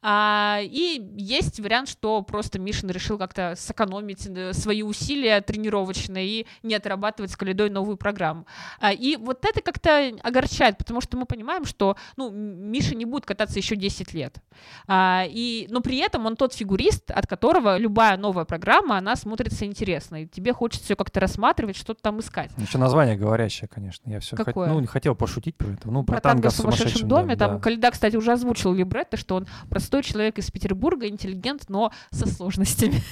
[0.00, 6.46] А, и есть вариант, что просто Мишин решил как-то сэкономить э, свои усилия тренировочные и
[6.62, 8.46] не отрабатывать с Калидой новую программу.
[8.80, 13.26] А, и вот это как-то огорчает, потому что мы понимаем, что ну, Миша не будет
[13.26, 14.38] кататься еще 10 лет.
[14.86, 19.64] А, и, но при этом он тот фигурист, от которого любая новая программа, она смотрится
[19.64, 20.22] интересно.
[20.22, 22.50] И тебе хочется все как-то рассматривать, что-то там искать.
[22.56, 24.08] Еще название говорящее, конечно.
[24.08, 24.68] Я все Какое?
[24.68, 24.80] Хот...
[24.80, 25.90] ну, хотел пошутить про это.
[25.90, 27.22] Ну, про, про танго в сумасшедшем доме.
[27.22, 27.48] доме да.
[27.48, 29.48] там Калида, кстати, уже озвучил либретто, что он
[29.88, 33.02] простой человек из Петербурга, интеллигент, но со сложностями.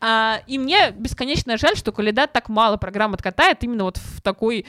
[0.00, 4.64] А, и мне бесконечно жаль, что Калида так мало программ откатает именно вот в такой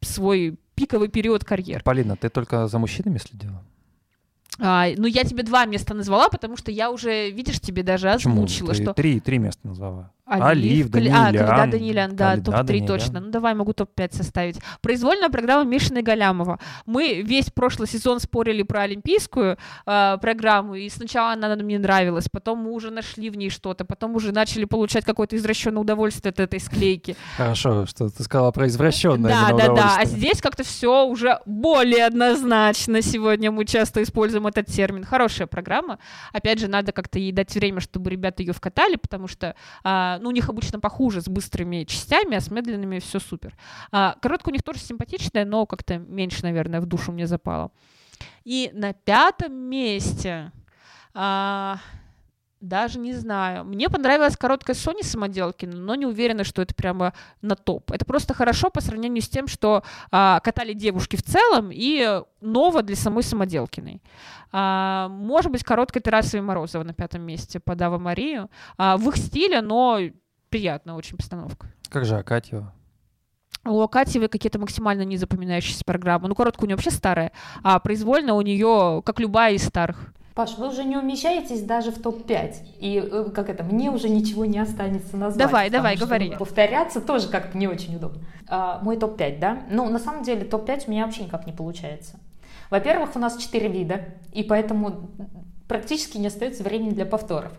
[0.00, 1.82] свой пиковый период карьеры.
[1.84, 3.62] Полина, ты только за мужчинами следила?
[4.58, 8.70] А, ну, я тебе два места назвала, потому что я уже, видишь, тебе даже озвучила,
[8.70, 8.86] Почему?
[8.86, 8.94] что...
[8.94, 10.10] Три, три места назвала.
[10.26, 11.08] Олив Кали...
[11.08, 11.36] Данилян.
[11.36, 12.86] А, Калида Данилян, да, Калида топ-3 Данилян.
[12.86, 13.20] точно.
[13.20, 14.58] Ну, давай, могу топ-5 составить.
[14.80, 16.58] Произвольная программа Мишина и Галямова.
[16.84, 19.56] Мы весь прошлый сезон спорили про олимпийскую
[19.86, 23.84] э, программу, и сначала она нам не нравилась, потом мы уже нашли в ней что-то,
[23.84, 27.16] потом уже начали получать какое-то извращенное удовольствие от этой склейки.
[27.36, 29.96] Хорошо, что ты сказала про извращенное Да, да, да.
[29.98, 33.00] А здесь как-то все уже более однозначно.
[33.00, 35.04] Сегодня мы часто используем этот термин.
[35.04, 35.98] Хорошая программа.
[36.32, 39.54] Опять же, надо как-то ей дать время, чтобы ребята ее вкатали, потому что
[40.16, 43.54] а, ну, у них обычно похуже с быстрыми частями, а с медленными все супер.
[43.92, 47.70] А, коротко у них тоже симпатичная, но как-то меньше, наверное, в душу мне запало.
[48.44, 50.52] И на пятом месте
[51.14, 51.78] а,
[52.60, 53.64] даже не знаю.
[53.64, 57.90] Мне понравилась короткая Sony самоделкина, но не уверена, что это прямо на топ.
[57.92, 62.82] Это просто хорошо по сравнению с тем, что а, катали девушки в целом и ново
[62.82, 64.02] для самой самоделкиной.
[64.52, 68.50] А, может быть, короткая Тарасова и Морозова на пятом месте по Дава Марию.
[68.78, 70.00] А, в их стиле, но
[70.48, 71.68] приятная очень постановка.
[71.90, 72.72] Как же Акатьева?
[73.64, 76.28] У Акатьевой какие-то максимально не запоминающиеся программы.
[76.28, 77.32] Ну, короткая у нее вообще старая,
[77.62, 80.12] а произвольно у нее, как любая из старых.
[80.36, 82.56] Паш, вы уже не умещаетесь даже в топ-5.
[82.78, 85.38] И э, как это, мне уже ничего не останется назвать.
[85.38, 86.36] Давай, давай, говори.
[86.38, 88.20] Повторяться тоже как-то не очень удобно.
[88.46, 89.62] А, мой топ-5, да?
[89.70, 92.20] Ну, на самом деле, топ-5 у меня вообще никак не получается.
[92.68, 95.08] Во-первых, у нас 4 вида, и поэтому
[95.68, 97.52] практически не остается времени для повторов.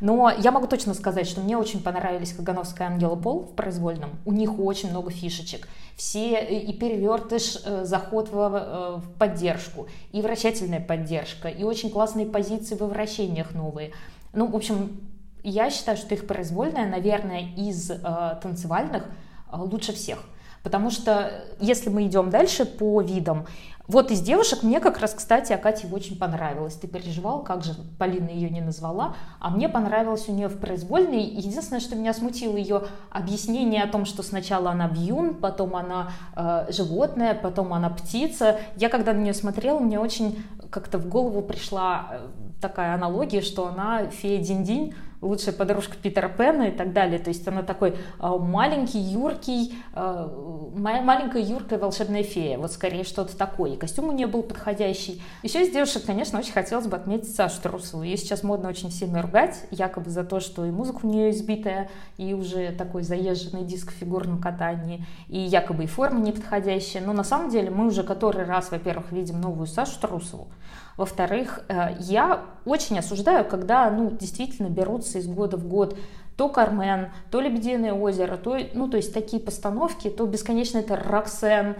[0.00, 4.10] Но я могу точно сказать, что мне очень понравились Кагановская Ангела Пол в произвольном.
[4.24, 5.68] У них очень много фишечек.
[5.96, 11.90] Все э, и перевертыш, э, заход в, э, в поддержку, и вращательная поддержка, и очень
[11.90, 13.92] классные позиции во вращениях новые.
[14.32, 15.00] Ну, в общем,
[15.44, 17.98] я считаю, что их произвольная, наверное, из э,
[18.42, 20.24] танцевальных э, лучше всех.
[20.62, 23.46] Потому что если мы идем дальше по видам,
[23.86, 26.74] вот из девушек мне как раз, кстати, Акате очень понравилось.
[26.74, 31.22] Ты переживал, как же Полина ее не назвала, а мне понравилось у нее в произвольной.
[31.22, 36.72] Единственное, что меня смутило ее объяснение о том, что сначала она бьюн, потом она э,
[36.72, 38.58] животное, потом она птица.
[38.76, 42.28] Я когда на нее смотрела, мне очень как-то в голову пришла э,
[42.62, 44.94] такая аналогия, что она фея Динь-Динь,
[45.24, 47.18] лучшая подружка Питера Пэна и так далее.
[47.18, 50.28] То есть она такой а, маленький, юркий, а,
[50.74, 52.58] маленькая юркая волшебная фея.
[52.58, 53.72] Вот скорее что-то такое.
[53.72, 55.22] И костюм у нее был подходящий.
[55.42, 58.02] Еще из девушек, конечно, очень хотелось бы отметить Сашу Трусову.
[58.02, 61.90] Ее сейчас модно очень сильно ругать, якобы за то, что и музыка у нее избитая,
[62.18, 67.02] и уже такой заезженный диск в фигурном катании, и якобы и форма неподходящая.
[67.04, 70.48] Но на самом деле мы уже который раз, во-первых, видим новую Сашу Трусову.
[70.96, 75.96] Во-вторых, э, я очень осуждаю, когда ну, действительно берутся из года в год
[76.36, 81.76] то Кармен, то Лебединое озеро, то, ну, то есть такие постановки, то бесконечно это Роксен.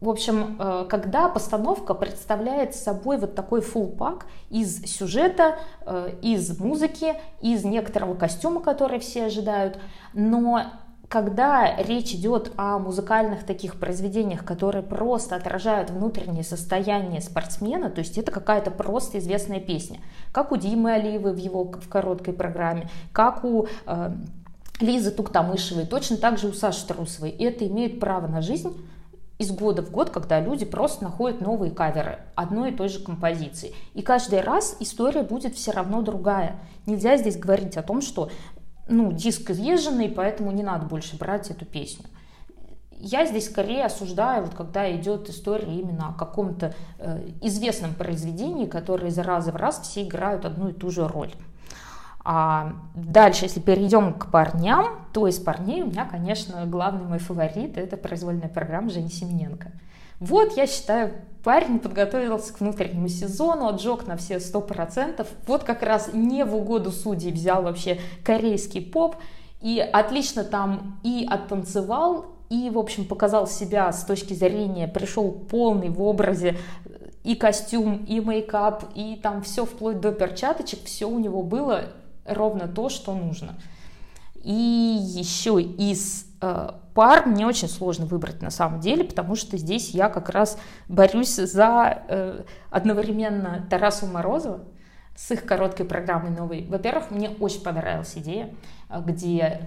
[0.00, 6.58] В общем, э, когда постановка представляет собой вот такой full пак из сюжета, э, из
[6.58, 9.78] музыки, из некоторого костюма, который все ожидают,
[10.12, 10.64] но
[11.12, 18.16] когда речь идет о музыкальных таких произведениях, которые просто отражают внутреннее состояние спортсмена, то есть
[18.16, 20.00] это какая-то просто известная песня,
[20.32, 24.12] как у Димы Алиевой в его в короткой программе, как у э,
[24.80, 27.28] Лизы Туктамышевой, точно так же у Саши Трусовой.
[27.28, 28.74] И это имеет право на жизнь
[29.36, 33.74] из года в год, когда люди просто находят новые каверы одной и той же композиции.
[33.92, 36.58] И каждый раз история будет все равно другая.
[36.86, 38.30] Нельзя здесь говорить о том, что
[38.92, 42.04] ну, диск изъезженный, поэтому не надо больше брать эту песню.
[42.98, 49.08] Я здесь скорее осуждаю, вот когда идет история именно о каком-то э, известном произведении, которое
[49.08, 51.32] из раза в раз все играют одну и ту же роль.
[52.24, 57.76] А дальше, если перейдем к парням, то из парней у меня, конечно, главный мой фаворит–
[57.76, 59.72] это произвольная программа Жени Семененко.
[60.22, 65.26] Вот, я считаю, парень подготовился к внутреннему сезону, отжег на все сто процентов.
[65.48, 69.16] Вот как раз не в угоду судей взял вообще корейский поп
[69.60, 75.88] и отлично там и оттанцевал, и, в общем, показал себя с точки зрения, пришел полный
[75.88, 76.56] в образе
[77.24, 81.86] и костюм, и мейкап, и там все вплоть до перчаточек, все у него было
[82.24, 83.56] ровно то, что нужно.
[84.44, 86.31] И еще из э,
[86.94, 91.34] пар мне очень сложно выбрать на самом деле, потому что здесь я как раз борюсь
[91.34, 94.60] за э, одновременно Тарасу Морозова
[95.16, 96.66] с их короткой программой новой.
[96.68, 98.54] Во-первых, мне очень понравилась идея,
[98.90, 99.66] где, э,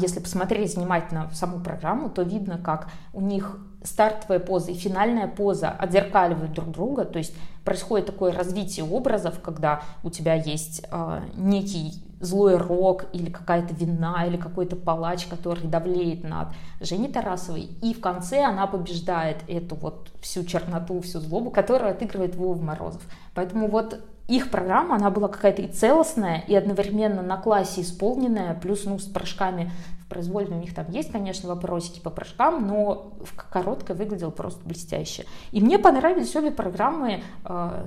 [0.00, 5.70] если посмотреть внимательно саму программу, то видно, как у них стартовая поза и финальная поза
[5.70, 12.02] отзеркаливают друг друга, то есть происходит такое развитие образов, когда у тебя есть э, некий
[12.20, 16.48] злой рок или какая-то вина или какой-то палач, который давлеет над
[16.80, 22.34] Женей Тарасовой, и в конце она побеждает эту вот всю черноту, всю злобу, которую отыгрывает
[22.34, 23.02] Вова Морозов.
[23.34, 28.84] Поэтому вот их программа, она была какая-то и целостная, и одновременно на классе исполненная, плюс,
[28.84, 29.72] ну, с порошками
[30.02, 34.66] в произвольной у них там есть, конечно, вопросики по порошкам, но в короткой выглядел просто
[34.66, 35.24] блестяще.
[35.50, 37.86] И мне понравились обе программы э,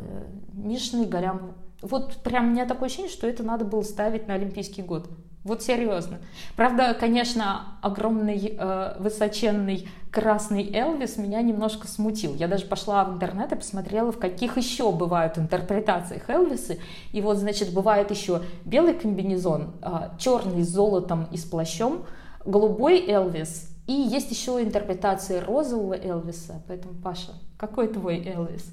[0.54, 1.54] Мишины Галямова.
[1.82, 5.10] Вот прям у меня такое ощущение, что это надо было ставить на Олимпийский год.
[5.44, 6.20] Вот серьезно.
[6.56, 12.36] Правда, конечно, огромный э, высоченный красный Элвис меня немножко смутил.
[12.36, 16.80] Я даже пошла в интернет и посмотрела, в каких еще бывают интерпретациях Элвисы.
[17.12, 22.04] И вот, значит, бывает еще белый комбинезон, э, черный с золотом и с плащом,
[22.46, 26.62] голубой Элвис, и есть еще интерпретации розового Элвиса.
[26.68, 28.72] Поэтому, Паша, какой твой Элвис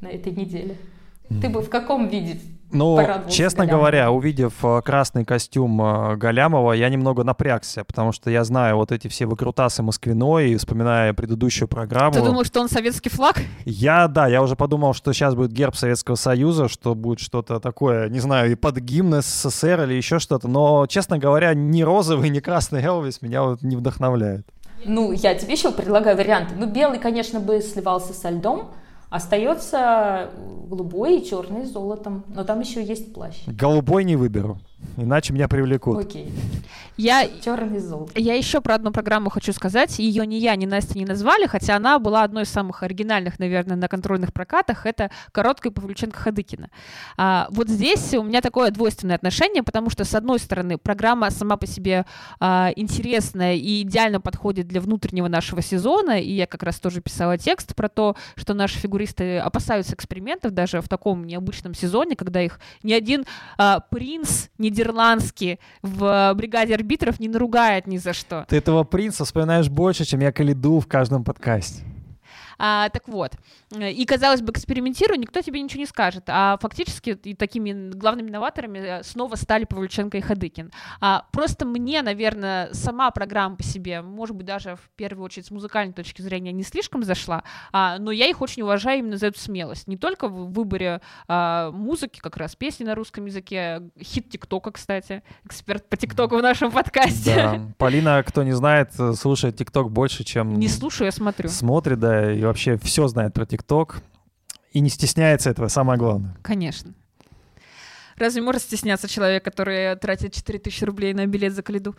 [0.00, 0.76] на этой неделе?
[1.40, 2.38] Ты бы в каком виде
[2.74, 8.44] ну, честно говоря, увидев э, красный костюм э, Галямова, я немного напрягся, потому что я
[8.44, 12.12] знаю вот эти все выкрутасы Москвиной, и вспоминая предыдущую программу...
[12.12, 13.40] Ты думал, что он советский флаг?
[13.64, 18.08] Я, да, я уже подумал, что сейчас будет герб Советского Союза, что будет что-то такое,
[18.08, 22.40] не знаю, и под гимн СССР или еще что-то, но, честно говоря, ни розовый, ни
[22.40, 24.46] красный Элвис меня вот не вдохновляет.
[24.84, 26.54] Ну, я тебе еще предлагаю варианты.
[26.56, 28.70] Ну, белый, конечно, бы сливался со льдом,
[29.14, 30.28] Остается
[30.68, 33.36] голубой и черный с золотом, но там еще есть плащ.
[33.46, 34.58] Голубой не выберу.
[34.96, 35.98] Иначе меня привлекут.
[35.98, 36.32] Окей.
[36.96, 38.12] Я, Черный золото.
[38.14, 39.98] Я еще про одну программу хочу сказать.
[39.98, 43.76] Ее ни я, ни Настя не назвали, хотя она была одной из самых оригинальных, наверное,
[43.76, 44.86] на контрольных прокатах.
[44.86, 46.68] Это «Короткая Павлюченко-Ходыкина».
[47.16, 51.56] А, вот здесь у меня такое двойственное отношение, потому что, с одной стороны, программа сама
[51.56, 52.06] по себе
[52.38, 57.36] а, интересная и идеально подходит для внутреннего нашего сезона, и я как раз тоже писала
[57.36, 62.60] текст про то, что наши фигуристы опасаются экспериментов даже в таком необычном сезоне, когда их
[62.84, 63.24] ни один
[63.58, 68.44] а, принц не по-нидерландски в бригаде арбитров не наругает ни за что.
[68.48, 71.82] Ты этого принца вспоминаешь больше, чем я Калиду в каждом подкасте.
[72.58, 73.32] А, так вот,
[73.76, 76.24] и, казалось бы, экспериментируй, никто тебе ничего не скажет.
[76.28, 80.70] А фактически и такими главными новаторами э, снова стали Павлюченко и Хадыкин.
[81.00, 85.50] А, просто мне, наверное, сама программа по себе, может быть, даже в первую очередь с
[85.50, 87.42] музыкальной точки зрения не слишком зашла,
[87.72, 89.88] а, но я их очень уважаю именно за эту смелость.
[89.88, 95.22] Не только в выборе а, музыки, как раз песни на русском языке, хит ТикТока, кстати,
[95.44, 97.34] эксперт по ТикТоку в нашем подкасте.
[97.34, 97.60] Да.
[97.78, 100.54] Полина, кто не знает, слушает ТикТок больше, чем...
[100.54, 101.48] Не слушаю, я смотрю.
[101.48, 104.02] Смотрит, да, и вообще все знает про ТикТок.
[104.72, 106.36] И не стесняется этого, самое главное.
[106.42, 106.94] Конечно.
[108.16, 111.96] Разве может стесняться человек, который тратит 4000 рублей на билет за Калиду?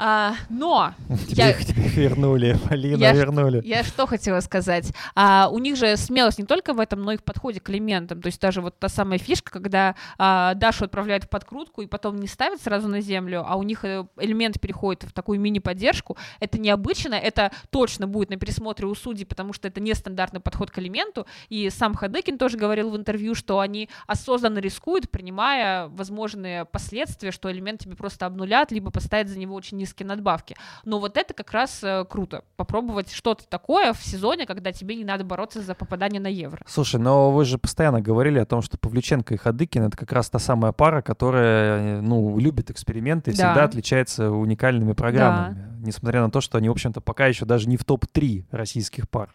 [0.00, 0.94] А, но
[1.26, 3.60] тебе, я, тебе вернули, Полина, я, вернули.
[3.64, 4.92] Я что хотела сказать?
[5.16, 8.22] А, у них же смелость не только в этом, но и в подходе к элементам.
[8.22, 12.16] То есть даже вот та самая фишка, когда а, Дашу отправляют в подкрутку и потом
[12.18, 16.60] не ставят сразу на землю, а у них э, элемент переходит в такую мини-поддержку, это
[16.60, 21.26] необычно, это точно будет на пересмотре у судей, потому что это нестандартный подход к элементу.
[21.48, 27.50] И сам Хадыкин тоже говорил в интервью, что они осознанно рискуют, принимая возможные последствия, что
[27.50, 30.56] элемент тебе просто обнулят, либо поставят за него очень низкие надбавки.
[30.84, 32.44] Но вот это как раз э, круто.
[32.56, 36.62] Попробовать что-то такое в сезоне, когда тебе не надо бороться за попадание на евро.
[36.66, 40.28] Слушай, но вы же постоянно говорили о том, что Павлюченко и Хадыкин— это как раз
[40.30, 43.48] та самая пара, которая, ну, любит эксперименты и да.
[43.48, 45.54] всегда отличается уникальными программами.
[45.54, 45.86] Да.
[45.86, 49.34] Несмотря на то, что они, в общем-то, пока еще даже не в топ-3 российских пар.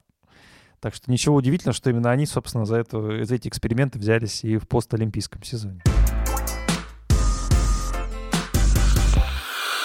[0.80, 4.58] Так что ничего удивительного, что именно они, собственно, за, это, за эти эксперименты взялись и
[4.58, 5.82] в постолимпийском сезоне.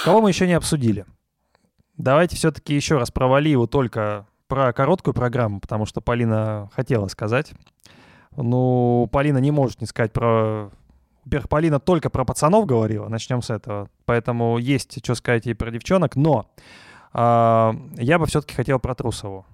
[0.08, 1.04] Кого мы еще не обсудили?
[1.98, 7.50] Давайте все-таки еще раз про Валиеву только про короткую программу, потому что Полина хотела сказать.
[8.34, 10.70] Ну, Полина не может не сказать про...
[11.26, 13.90] Во-первых, Полина только про пацанов говорила, начнем с этого.
[14.06, 16.50] Поэтому есть что сказать и про девчонок, но
[17.12, 19.44] э, я бы все-таки хотел про Трусову.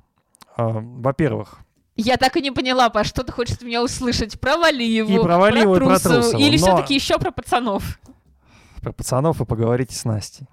[0.57, 1.59] Э, во-первых,
[1.97, 4.39] я так и не поняла, Паш, что ты хочешь от меня услышать?
[4.39, 6.63] Про Валиеву, и про, Валиеву, про Трусову, и про Трусову или но...
[6.65, 7.99] все-таки еще про пацанов?
[8.85, 10.47] Про пацанов и поговорите с Настей.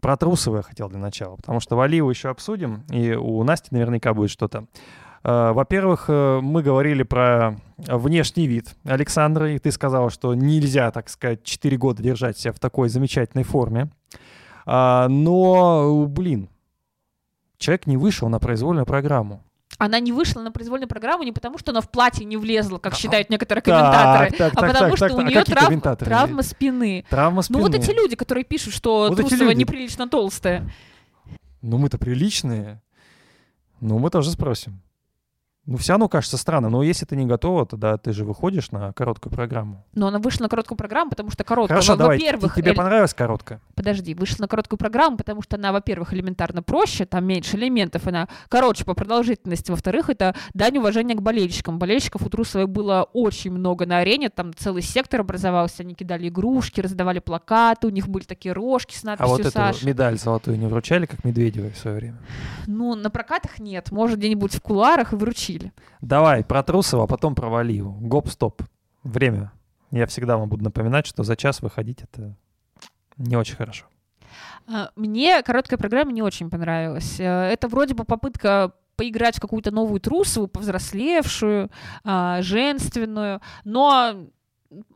[0.00, 4.14] Про Трусова я хотел для начала, потому что Валиеву еще обсудим, и у Насти наверняка
[4.14, 4.66] будет что-то.
[5.22, 11.10] Э, во-первых, э, мы говорили про внешний вид Александра, и ты сказала, что нельзя, так
[11.10, 13.90] сказать, 4 года держать себя в такой замечательной форме.
[14.66, 16.48] А, но, блин,
[17.58, 19.43] человек не вышел на произвольную программу
[19.78, 22.94] она не вышла на произвольную программу не потому, что она в платье не влезла, как
[22.94, 25.98] считают некоторые комментаторы, так, так, а потому так, что так, у нее а трав...
[25.98, 27.04] травма спины.
[27.10, 27.58] Травма спины.
[27.58, 30.70] Ну вот эти люди, которые пишут, что вот Трусова неприлично толстая.
[31.62, 32.82] Ну мы-то приличные.
[33.80, 34.83] Ну мы тоже спросим.
[35.66, 38.92] Ну, все равно кажется странно, но если ты не готова, тогда ты же выходишь на
[38.92, 39.82] короткую программу.
[39.94, 41.76] Но она вышла на короткую программу, потому что короткая.
[41.76, 42.76] Хорошо, давай, во-первых, тебе эль...
[42.76, 43.62] понравилась короткая?
[43.74, 48.28] Подожди, вышла на короткую программу, потому что она, во-первых, элементарно проще, там меньше элементов, она
[48.50, 49.70] короче по продолжительности.
[49.70, 51.78] Во-вторых, это дань уважения к болельщикам.
[51.78, 56.82] Болельщиков у Трусовой было очень много на арене, там целый сектор образовался, они кидали игрушки,
[56.82, 59.78] раздавали плакаты, у них были такие рожки с надписью А вот Саша.
[59.78, 62.18] эту медаль золотую не вручали, как Медведевой в свое время?
[62.66, 65.53] Ну, на прокатах нет, может, где-нибудь в кулуарах и вручили.
[66.00, 67.92] Давай, про Трусова, а потом про Валиеву.
[68.00, 68.62] Гоп-стоп.
[69.02, 69.52] Время.
[69.90, 72.34] Я всегда вам буду напоминать, что за час выходить это
[73.16, 73.86] не очень хорошо.
[74.66, 77.20] А, мне короткая программа не очень понравилась.
[77.20, 81.70] Э, это вроде бы попытка поиграть в какую-то новую трусову, повзрослевшую,
[82.04, 84.28] а, женственную, но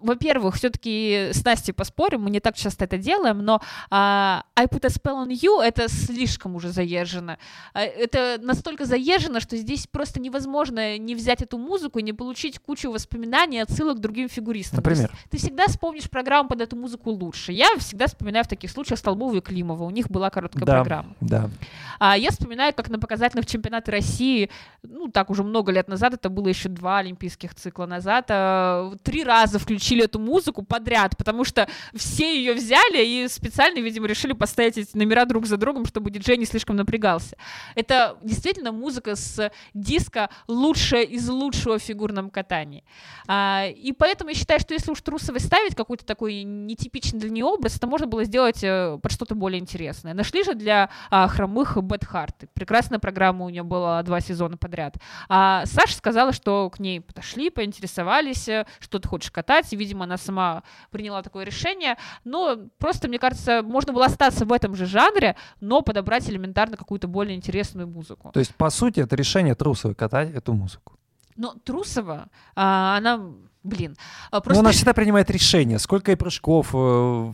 [0.01, 3.61] во-первых, все-таки с Настей поспорим, мы не так часто это делаем, но
[3.91, 7.39] uh, I put a spell on you это слишком уже заезжено.
[7.75, 12.59] Uh, это настолько заезжено, что здесь просто невозможно не взять эту музыку и не получить
[12.59, 14.79] кучу воспоминаний, отсылок к другим фигуристам.
[14.79, 15.11] Например?
[15.31, 17.53] Ты всегда вспомнишь программу под эту музыку лучше.
[17.53, 19.85] Я всегда вспоминаю в таких случаях Столбову и Климова.
[19.85, 21.15] У них была короткая да, программа.
[21.21, 21.51] Да.
[21.99, 24.51] А я вспоминаю, как на показательных чемпионатах России,
[24.83, 29.25] ну так уже много лет назад, это было еще два олимпийских цикла назад, а, три
[29.25, 34.79] раза включили эту музыку подряд, потому что все ее взяли и специально, видимо, решили поставить
[34.79, 37.37] эти номера друг за другом, чтобы диджей не слишком напрягался.
[37.75, 42.83] Это действительно музыка с диска лучшая из лучшего в фигурном катании.
[43.27, 47.45] А, и поэтому я считаю, что если уж Трусовой ставить какой-то такой нетипичный для нее
[47.45, 50.15] образ, это можно было сделать э, под что-то более интересное.
[50.15, 52.45] Нашли же для а, хромых Бэт Харт.
[52.55, 54.97] Прекрасная программа у нее была два сезона подряд.
[55.29, 60.05] А Саша сказала, что к ней подошли, поинтересовались, э, что ты хочешь катать, играть, видимо,
[60.05, 61.97] она сама приняла такое решение.
[62.25, 67.09] Но просто, мне кажется, можно было остаться в этом же жанре, но подобрать элементарно какую-то
[67.09, 68.31] более интересную музыку.
[68.33, 70.95] То есть, по сути, это решение Трусовой катать эту музыку.
[71.37, 73.21] Но Трусова, а, она
[73.69, 73.97] блин.
[74.31, 76.71] а Но Просто она всегда принимает решение, сколько ей прыжков,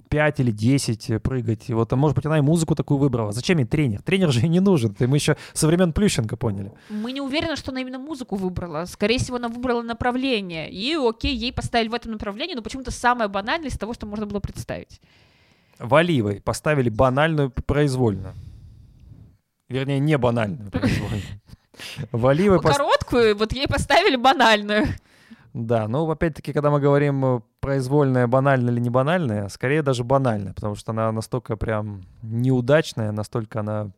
[0.08, 1.70] 5 или 10 прыгать.
[1.70, 3.32] И вот, а может быть, она и музыку такую выбрала.
[3.32, 4.02] Зачем ей тренер?
[4.02, 4.90] Тренер же ей не нужен.
[4.92, 6.72] Это мы еще со времен Плющенко поняли.
[6.90, 8.84] мы не уверены, что она именно музыку выбрала.
[8.86, 10.70] Скорее всего, она выбрала направление.
[10.70, 14.26] И окей, ей поставили в этом направлении, но почему-то самое банальное из того, что можно
[14.26, 15.00] было представить.
[15.78, 18.34] Валиевой поставили банальную произвольно.
[19.68, 21.22] Вернее, не банальную произвольно.
[22.12, 24.86] Валиевой пос- Короткую, вот ей поставили банальную.
[25.54, 30.52] Да, ну, опять-таки, когда мы говорим э, произвольная, банальная или не банальная, скорее даже банальная,
[30.52, 33.90] потому что она настолько прям неудачная, настолько она,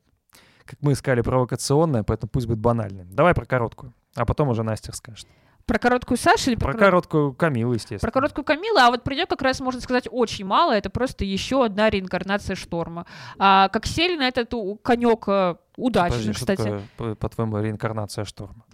[0.66, 3.04] как мы искали, провокационная, поэтому пусть будет банальной.
[3.06, 5.26] Давай про короткую, а потом уже Настя скажет.
[5.64, 8.00] Про короткую Сашу или Про коро- короткую Камилу, естественно.
[8.00, 10.72] Про короткую Камилу, а вот про нее как раз можно сказать очень мало.
[10.76, 13.06] Это просто еще одна реинкарнация Шторма.
[13.38, 16.82] А, как Селина, этот у- конек э, удачный, Подожди, что кстати.
[16.98, 18.65] такое, по-твоему, реинкарнация шторма?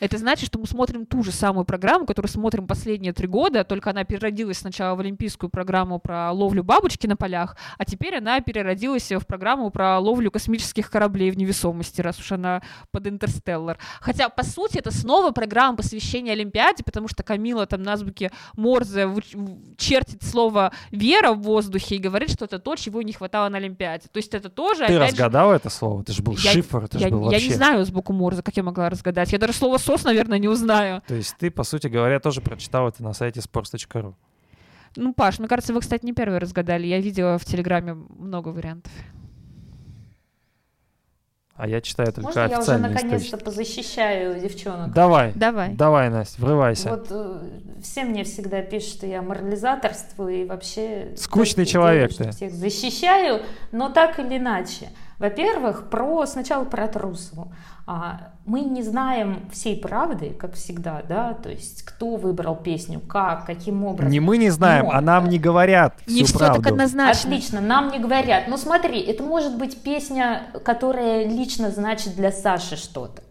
[0.00, 3.90] Это значит, что мы смотрим ту же самую программу, которую смотрим последние три года, только
[3.90, 9.10] она переродилась сначала в олимпийскую программу про ловлю бабочки на полях, а теперь она переродилась
[9.10, 13.78] в программу про ловлю космических кораблей в невесомости, раз уж она под Интерстеллар.
[14.00, 19.08] Хотя, по сути, это снова программа посвящения Олимпиаде, потому что Камила там на звуке Морзе
[19.78, 24.08] чертит слово «вера» в воздухе и говорит, что это то, чего не хватало на Олимпиаде.
[24.12, 26.02] То есть это тоже, Ты опять же, разгадала это слово?
[26.02, 27.48] Это же был я- шифр, это я, же был я вообще...
[27.48, 29.32] не знаю звуку Морзе, как я могла разгадать.
[29.32, 31.02] Я даже слово «сос», наверное, не узнаю.
[31.06, 34.14] То есть ты, по сути говоря, тоже прочитал это на сайте sports.ru.
[34.96, 36.86] Ну, Паш, мне кажется, вы, кстати, не первые разгадали.
[36.86, 38.92] Я видела в Телеграме много вариантов.
[41.54, 44.92] А я читаю только Можно я уже наконец-то позащищаю девчонок?
[44.92, 45.72] Давай, Давай.
[45.74, 46.90] давай, Настя, врывайся.
[46.90, 47.40] Вот э,
[47.82, 51.14] все мне всегда пишут, что я морализаторствую и вообще...
[51.16, 52.24] Скучный человек ты.
[52.24, 53.40] что Всех защищаю,
[53.72, 54.90] но так или иначе.
[55.18, 57.52] Во-первых, про сначала про Трусову.
[57.86, 63.46] А, мы не знаем всей правды, как всегда, да, то есть кто выбрал песню, как,
[63.46, 64.10] каким образом.
[64.10, 67.30] Не мы не знаем, Но- а нам не говорят Не всю все так однозначно.
[67.30, 68.44] Отлично, нам не говорят.
[68.48, 73.22] Ну смотри, это может быть песня, которая лично значит для Саши что-то.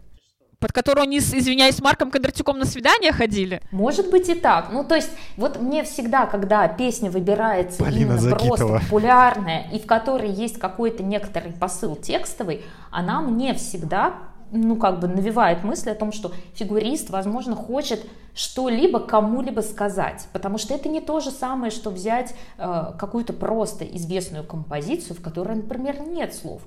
[0.58, 3.60] Под которую они, извиняюсь, с Марком Кондратюком на свидание ходили.
[3.70, 4.70] Может быть и так.
[4.72, 8.56] Ну, то есть, вот мне всегда, когда песня выбирается Полина именно Загитова.
[8.56, 14.14] просто популярная, и в которой есть какой-то некоторый посыл текстовый, она мне всегда
[14.50, 18.04] ну, как бы навевает мысль о том, что фигурист, возможно, хочет
[18.34, 20.28] что-либо кому-либо сказать.
[20.32, 25.22] Потому что это не то же самое, что взять э, какую-то просто известную композицию, в
[25.22, 26.62] которой, например, нет слов.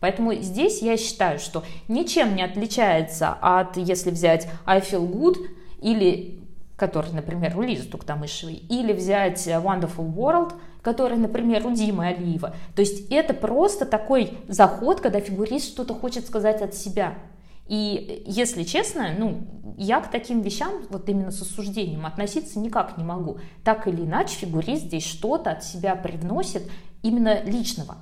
[0.00, 5.36] Поэтому здесь я считаю, что ничем не отличается от, если взять I Feel Good
[5.80, 6.40] или
[6.80, 12.54] который, например, у Лизы Туктамышевой, или взять Wonderful World, который, например, у Димы Алиева.
[12.74, 17.18] То есть это просто такой заход, когда фигурист что-то хочет сказать от себя.
[17.66, 19.42] И, если честно, ну,
[19.76, 23.38] я к таким вещам, вот именно с осуждением, относиться никак не могу.
[23.62, 26.62] Так или иначе, фигурист здесь что-то от себя привносит
[27.02, 27.98] именно личного.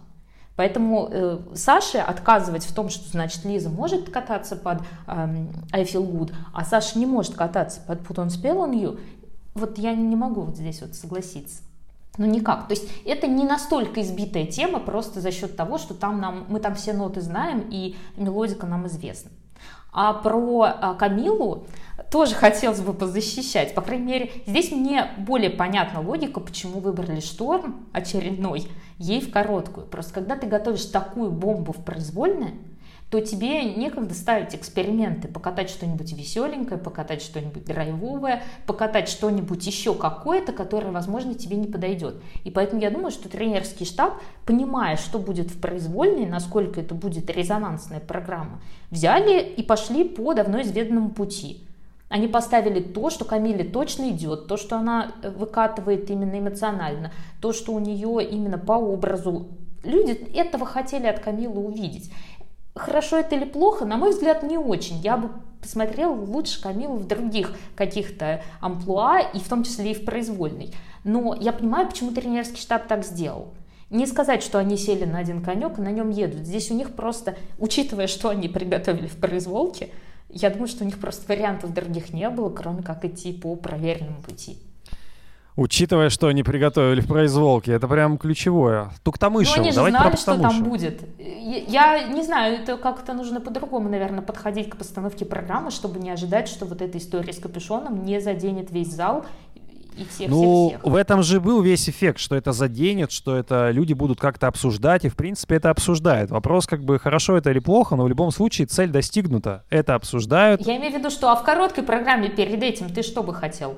[0.59, 6.05] Поэтому э, Саше отказывать в том, что значит Лиза может кататься под эм, I Feel
[6.05, 8.99] Good, а Саша не может кататься под Put On Spell on You,
[9.55, 11.63] вот я не могу вот здесь вот согласиться.
[12.17, 12.67] Ну никак.
[12.67, 16.59] То есть это не настолько избитая тема просто за счет того, что там нам, мы
[16.59, 19.31] там все ноты знаем и мелодика нам известна.
[19.93, 21.69] А про а, Камилу
[22.11, 23.75] тоже хотелось бы позащищать.
[23.75, 28.67] По крайней мере, здесь мне более понятна логика, почему выбрали шторм очередной,
[28.99, 29.87] ей в короткую.
[29.87, 32.55] Просто когда ты готовишь такую бомбу в произвольное,
[33.11, 40.53] то тебе некогда ставить эксперименты, покатать что-нибудь веселенькое, покатать что-нибудь драйвовое, покатать что-нибудь еще какое-то,
[40.53, 42.17] которое, возможно, тебе не подойдет.
[42.45, 47.31] И поэтому я думаю, что тренерский штаб, понимая, что будет в произвольной, насколько это будет
[47.31, 51.68] резонансная программа, взяли и пошли по давно изведанному пути.
[52.09, 57.53] Они поставили то, что Камиле точно идет, то, что она э, выкатывает именно эмоционально, то,
[57.53, 59.49] что у нее именно по образу.
[59.85, 62.11] Люди этого хотели от Камилы увидеть.
[62.75, 64.97] Хорошо это или плохо, на мой взгляд, не очень.
[64.99, 65.31] Я бы
[65.61, 70.73] посмотрела лучше Камилу в других каких-то амплуа, и в том числе и в произвольной.
[71.05, 73.55] Но я понимаю, почему тренерский штаб так сделал.
[73.91, 76.47] Не сказать, что они сели на один конек и на нем едут.
[76.47, 79.91] Здесь у них просто, учитывая, что они приготовили в произволке,
[80.31, 84.23] я думаю, что у них просто вариантов других не было, кроме как идти по проверенному
[84.23, 84.59] пути.
[85.57, 88.85] Учитывая, что они приготовили в произволке, это прям ключевое.
[88.85, 91.03] Ну, Туктамышева, они же давайте знали, про что там будет.
[91.19, 96.47] Я не знаю, это как-то нужно по-другому, наверное, подходить к постановке программы, чтобы не ожидать,
[96.47, 99.27] что вот эта история с капюшоном не заденет весь зал.
[99.99, 100.93] И всех, Ну, всех, всех.
[100.93, 105.05] в этом же был весь эффект, что это заденет, что это люди будут как-то обсуждать,
[105.05, 106.31] и в принципе это обсуждают.
[106.31, 109.65] Вопрос как бы хорошо это или плохо, но в любом случае цель достигнута.
[109.71, 110.61] Это обсуждают.
[110.67, 113.75] Я имею в виду, что а в короткой программе перед этим ты что бы хотел?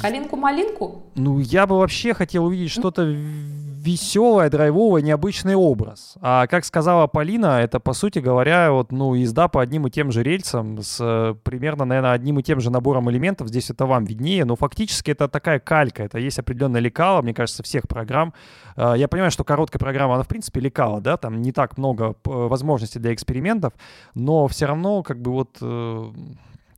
[0.00, 1.04] Калинку-малинку?
[1.14, 3.02] Ну, я бы вообще хотел увидеть что-то
[3.86, 6.14] веселое, драйвовое, необычный образ.
[6.20, 10.10] А как сказала Полина, это, по сути говоря, вот, ну, езда по одним и тем
[10.10, 13.48] же рельсам с э, примерно, наверное, одним и тем же набором элементов.
[13.48, 16.02] Здесь это вам виднее, но фактически это такая калька.
[16.02, 18.34] Это есть определенная лекала, мне кажется, всех программ.
[18.76, 22.16] Э, я понимаю, что короткая программа, она, в принципе, лекала, да, там не так много
[22.24, 23.72] э, возможностей для экспериментов,
[24.14, 25.58] но все равно, как бы вот...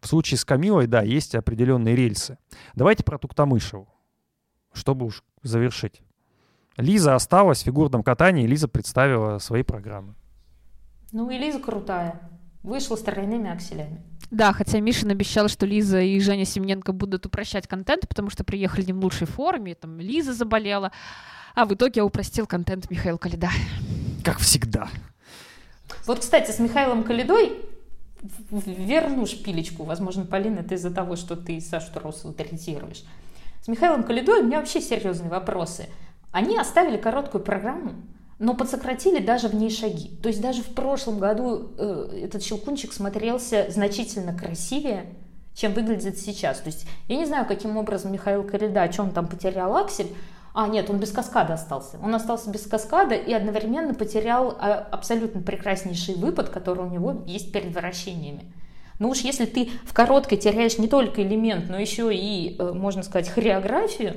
[0.01, 2.39] В случае с Камилой, да, есть определенные рельсы.
[2.75, 3.89] Давайте про Туктамышеву,
[4.73, 6.03] чтобы уж завершить.
[6.77, 10.15] Лиза осталась в фигурном катании, Лиза представила свои программы.
[11.11, 12.31] Ну и Лиза крутая.
[12.63, 14.03] Вышла с тройными акселями.
[14.31, 18.85] Да, хотя Мишин обещал, что Лиза и Женя Семененко будут упрощать контент, потому что приехали
[18.85, 20.93] не в лучшей форме, там Лиза заболела,
[21.55, 23.49] а в итоге упростил контент Михаил Калида.
[24.23, 24.89] Как всегда.
[26.07, 27.53] Вот, кстати, с Михаилом Калидой
[28.51, 29.85] верну шпилечку.
[29.85, 33.05] Возможно, Полина, это из-за того, что ты Сашу Тросову третируешь.
[33.63, 35.87] С Михаилом Калидой у меня вообще серьезные вопросы.
[36.31, 37.93] Они оставили короткую программу,
[38.39, 40.11] но подсократили даже в ней шаги.
[40.23, 45.07] То есть даже в прошлом году э, этот щелкунчик смотрелся значительно красивее,
[45.55, 46.61] чем выглядит сейчас.
[46.61, 50.09] То есть я не знаю, каким образом Михаил Калида, о чем там потерял аксель,
[50.61, 52.01] а, нет, он без каскада остался.
[52.03, 57.53] Он остался без каскада и одновременно потерял а, абсолютно прекраснейший выпад, который у него есть
[57.53, 58.53] перед вращениями.
[58.99, 63.05] Ну уж если ты в короткой теряешь не только элемент, но еще и, э, можно
[63.05, 64.17] сказать, хореографию,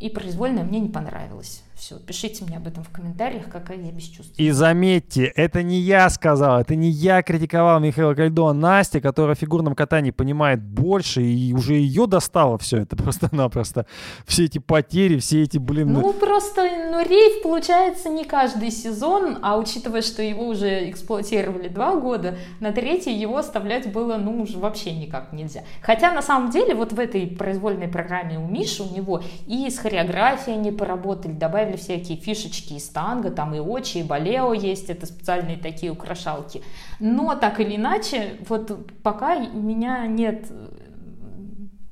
[0.00, 1.62] и произвольная мне не понравилась.
[1.82, 4.48] Все, пишите мне об этом в комментариях, какая я бесчувственная.
[4.48, 9.34] И заметьте, это не я сказал, это не я критиковал Михаила Кальдо, а Настя, которая
[9.34, 13.86] в фигурном катании понимает больше, и уже ее достало все это просто-напросто.
[14.28, 15.92] Все эти потери, все эти, блин...
[15.92, 21.96] Ну, просто, ну, рейв получается не каждый сезон, а учитывая, что его уже эксплуатировали два
[21.96, 25.62] года, на третий его оставлять было, ну, уже вообще никак нельзя.
[25.80, 29.78] Хотя, на самом деле, вот в этой произвольной программе у Миши, у него и с
[29.78, 34.90] хореографией они поработали, добавили добавили всякие фишечки из танго, там и очи, и балео есть,
[34.90, 36.62] это специальные такие украшалки.
[37.00, 40.68] Но так или иначе, вот пока у меня нет э,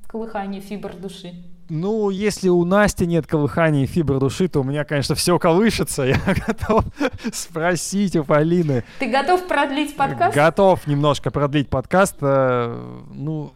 [0.07, 1.33] колыхания фибр души.
[1.69, 6.03] Ну, если у Насти нет колыхания фибр души, то у меня, конечно, все колышется.
[6.03, 6.83] Я готов
[7.31, 8.83] спросить у Полины.
[8.99, 10.35] Ты готов продлить подкаст?
[10.35, 12.17] Готов немножко продлить подкаст.
[12.21, 13.53] Э, ну,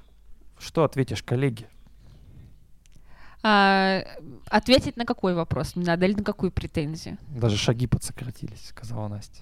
[0.60, 1.68] что ответишь, коллеги?
[3.44, 4.02] А,
[4.50, 7.18] ответить на какой вопрос не надо или на какую претензию?
[7.30, 9.42] Даже шаги подсократились, сказала Настя.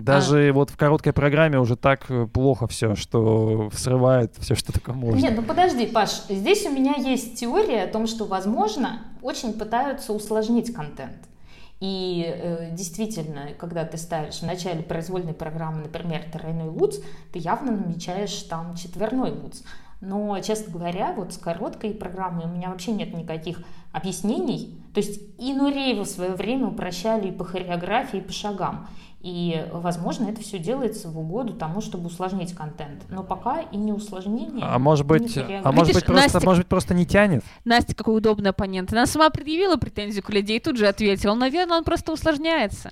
[0.00, 0.52] Даже а...
[0.52, 5.20] вот в короткой программе уже так э, плохо все, что срывает все, что только можно.
[5.20, 10.12] Нет, ну подожди, Паш, здесь у меня есть теория о том, что, возможно, очень пытаются
[10.12, 11.16] усложнить контент.
[11.80, 16.98] И э, действительно, когда ты ставишь в начале произвольной программы, например, тройной луц,
[17.32, 19.62] ты явно намечаешь там четверной луц.
[20.00, 23.62] Но, честно говоря, вот с короткой программой у меня вообще нет никаких
[23.92, 24.78] объяснений.
[24.94, 28.88] То есть и Нуреева в свое время упрощали и по хореографии, и по шагам.
[29.20, 33.04] И, возможно, это все делается в угоду тому, чтобы усложнить контент.
[33.08, 34.66] Но пока и не усложнение.
[34.66, 37.44] А может быть, а может быть, просто, Настя, может быть, просто не тянет?
[37.64, 38.92] Настя, какой удобный оппонент.
[38.92, 41.34] Она сама предъявила претензию к людей и тут же ответила.
[41.34, 42.90] Наверное, он просто усложняется.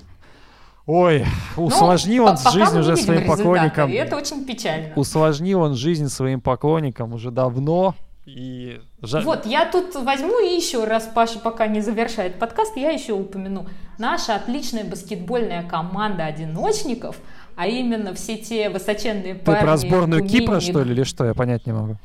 [0.86, 1.26] Ой,
[1.56, 3.90] ну, усложнил ну, он жизнь уже своим поклонникам.
[3.90, 4.94] И это очень печально.
[4.94, 7.96] Усложнил он жизнь своим поклонникам уже давно.
[8.26, 9.24] И жаль.
[9.24, 13.66] Вот, я тут возьму и еще раз, Паша пока не завершает подкаст, я еще упомяну.
[13.98, 17.18] Наша отличная баскетбольная команда одиночников,
[17.56, 19.60] а именно все те высоченные ты парни.
[19.60, 20.38] Ты про сборную Кумини...
[20.38, 21.24] Кипра, что ли, или что?
[21.24, 21.96] Я понять не могу.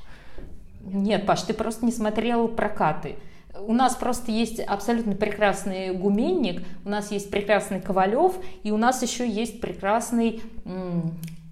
[0.81, 3.17] Нет, Паш, ты просто не смотрел прокаты.
[3.59, 9.01] У нас просто есть абсолютно прекрасный гуменник, у нас есть прекрасный Ковалев, и у нас
[9.01, 10.41] еще есть прекрасный...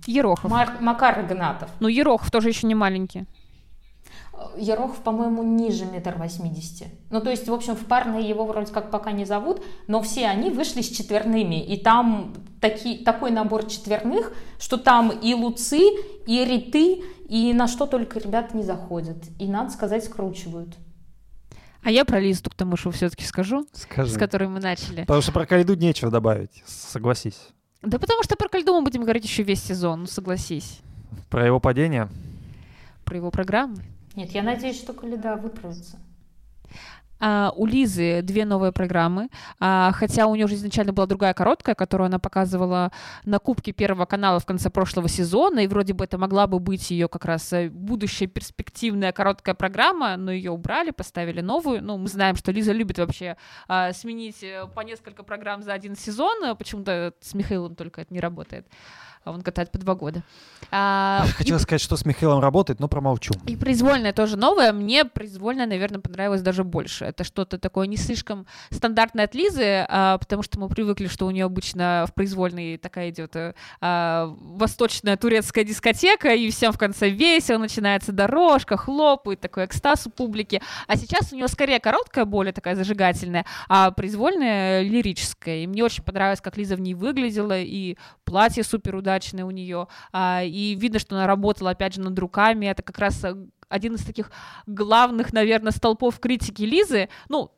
[0.05, 0.51] Ерохов.
[0.51, 1.69] Мар- Макар Игнатов.
[1.79, 3.25] Ну, Ерохов тоже еще не маленький.
[4.57, 6.89] Ерохов, по-моему, ниже метр восьмидесяти.
[7.09, 10.27] Ну, то есть, в общем, в парные его вроде как пока не зовут, но все
[10.27, 11.63] они вышли с четверными.
[11.63, 15.79] И там таки, такой набор четверных, что там и луцы,
[16.25, 19.17] и риты, и на что только ребята не заходят.
[19.39, 20.75] И, надо сказать, скручивают.
[21.83, 24.11] А я про Лизу Туктамышеву все-таки скажу, Скажи.
[24.11, 25.01] с которой мы начали.
[25.01, 27.49] Потому что про Кальду нечего добавить, согласись.
[27.81, 30.79] Да потому что про Кальду мы будем говорить еще весь сезон, ну согласись.
[31.29, 32.07] Про его падение?
[33.03, 33.83] Про его программы.
[34.15, 35.97] Нет, я надеюсь, что Калида выправится.
[37.25, 41.73] А, у Лизы две новые программы, а, хотя у нее уже изначально была другая короткая,
[41.73, 42.91] которую она показывала
[43.23, 46.91] на Кубке Первого канала в конце прошлого сезона, и вроде бы это могла бы быть
[46.91, 51.81] ее как раз э, будущая перспективная короткая программа, но ее убрали, поставили новую.
[51.81, 53.37] Ну, мы знаем, что Лиза любит вообще
[53.69, 58.19] а, сменить э, по несколько программ за один сезон, почему-то с Михаилом только это не
[58.19, 60.23] работает а он катает по два года.
[60.71, 61.61] А, Хотела и...
[61.61, 63.33] сказать, что с Михаилом работает, но промолчу.
[63.47, 64.73] И произвольная тоже новая.
[64.73, 67.05] Мне произвольная, наверное, понравилась даже больше.
[67.05, 71.31] Это что-то такое не слишком стандартное от Лизы, а, потому что мы привыкли, что у
[71.31, 73.35] нее обычно в произвольной такая идет
[73.81, 80.09] а, восточная турецкая дискотека, и всем в конце весело, начинается дорожка, хлопает, такой экстаз у
[80.09, 80.61] публики.
[80.87, 85.63] А сейчас у нее скорее короткая, более такая зажигательная, а произвольная лирическая.
[85.63, 89.51] И мне очень понравилось, как Лиза в ней выглядела, и платье супер удачное удачная у
[89.51, 93.35] нее, а, и видно, что она работала, опять же, над руками, это как раз э,
[93.69, 94.31] один из таких
[94.65, 97.51] главных, наверное, столпов критики Лизы, ну,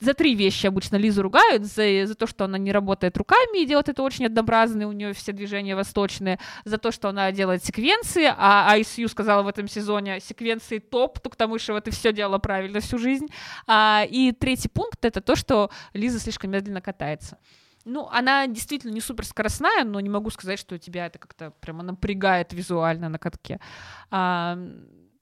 [0.00, 3.66] за три вещи обычно Лизу ругают, за, за то, что она не работает руками и
[3.66, 8.32] делает это очень однообразно, у нее все движения восточные, за то, что она делает секвенции,
[8.36, 13.26] а ISU сказала в этом сезоне, секвенции топ, Туктамышева, ты все делала правильно всю жизнь.
[13.68, 17.38] А, и третий пункт— это то, что Лиза слишком медленно катается.
[17.84, 21.82] Ну, она действительно не супер скоростная, но не могу сказать, что тебя это как-то прямо
[21.82, 23.60] напрягает визуально на катке.
[24.10, 24.56] А,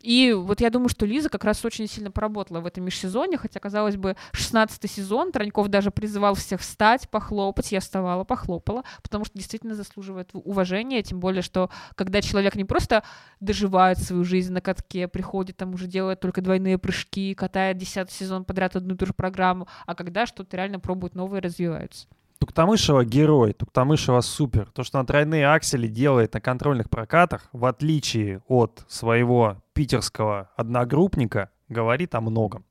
[0.03, 3.61] и вот я думаю, что Лиза как раз очень сильно поработала в этом межсезонье, хотя,
[3.61, 9.37] казалось бы, 16 сезон, Троньков даже призывал всех встать, похлопать, я вставала, похлопала, потому что
[9.37, 13.05] действительно заслуживает уважения, тем более, что когда человек не просто
[13.41, 18.45] доживает свою жизнь на катке, приходит там уже делает только двойные прыжки, катает 10 сезон
[18.45, 22.07] подряд одну и ту же программу, а когда что-то реально пробует новое, развиваются.
[22.41, 24.71] Туктамышева герой, Туктамышева супер.
[24.73, 31.51] То, что она тройные аксели делает на контрольных прокатах, в отличие от своего питерского одногруппника,
[31.69, 32.65] говорит о многом.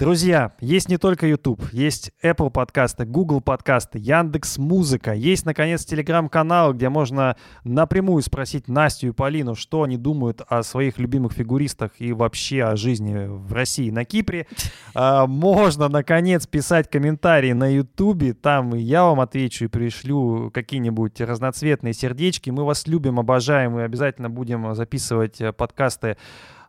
[0.00, 6.72] Друзья, есть не только YouTube, есть Apple подкасты, Google подкасты, Яндекс Музыка, есть, наконец, телеграм-канал,
[6.72, 12.14] где можно напрямую спросить Настю и Полину, что они думают о своих любимых фигуристах и
[12.14, 14.46] вообще о жизни в России на Кипре.
[14.94, 21.92] А, можно, наконец, писать комментарии на YouTube, там я вам отвечу и пришлю какие-нибудь разноцветные
[21.92, 22.48] сердечки.
[22.48, 26.16] Мы вас любим, обожаем и обязательно будем записывать э, подкасты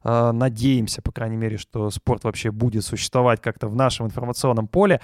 [0.03, 5.01] Э, надеемся, по крайней мере, что спорт вообще будет существовать как-то в нашем информационном поле.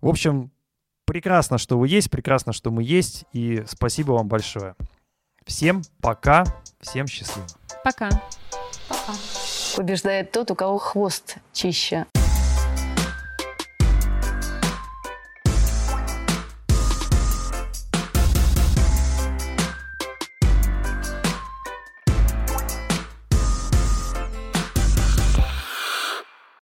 [0.00, 0.50] В общем,
[1.04, 4.74] прекрасно, что вы есть, прекрасно, что мы есть, и спасибо вам большое.
[5.46, 6.44] Всем пока,
[6.80, 7.46] всем счастливо.
[7.82, 8.08] Пока.
[8.88, 9.12] Пока.
[9.76, 12.06] Побеждает тот, у кого хвост чище.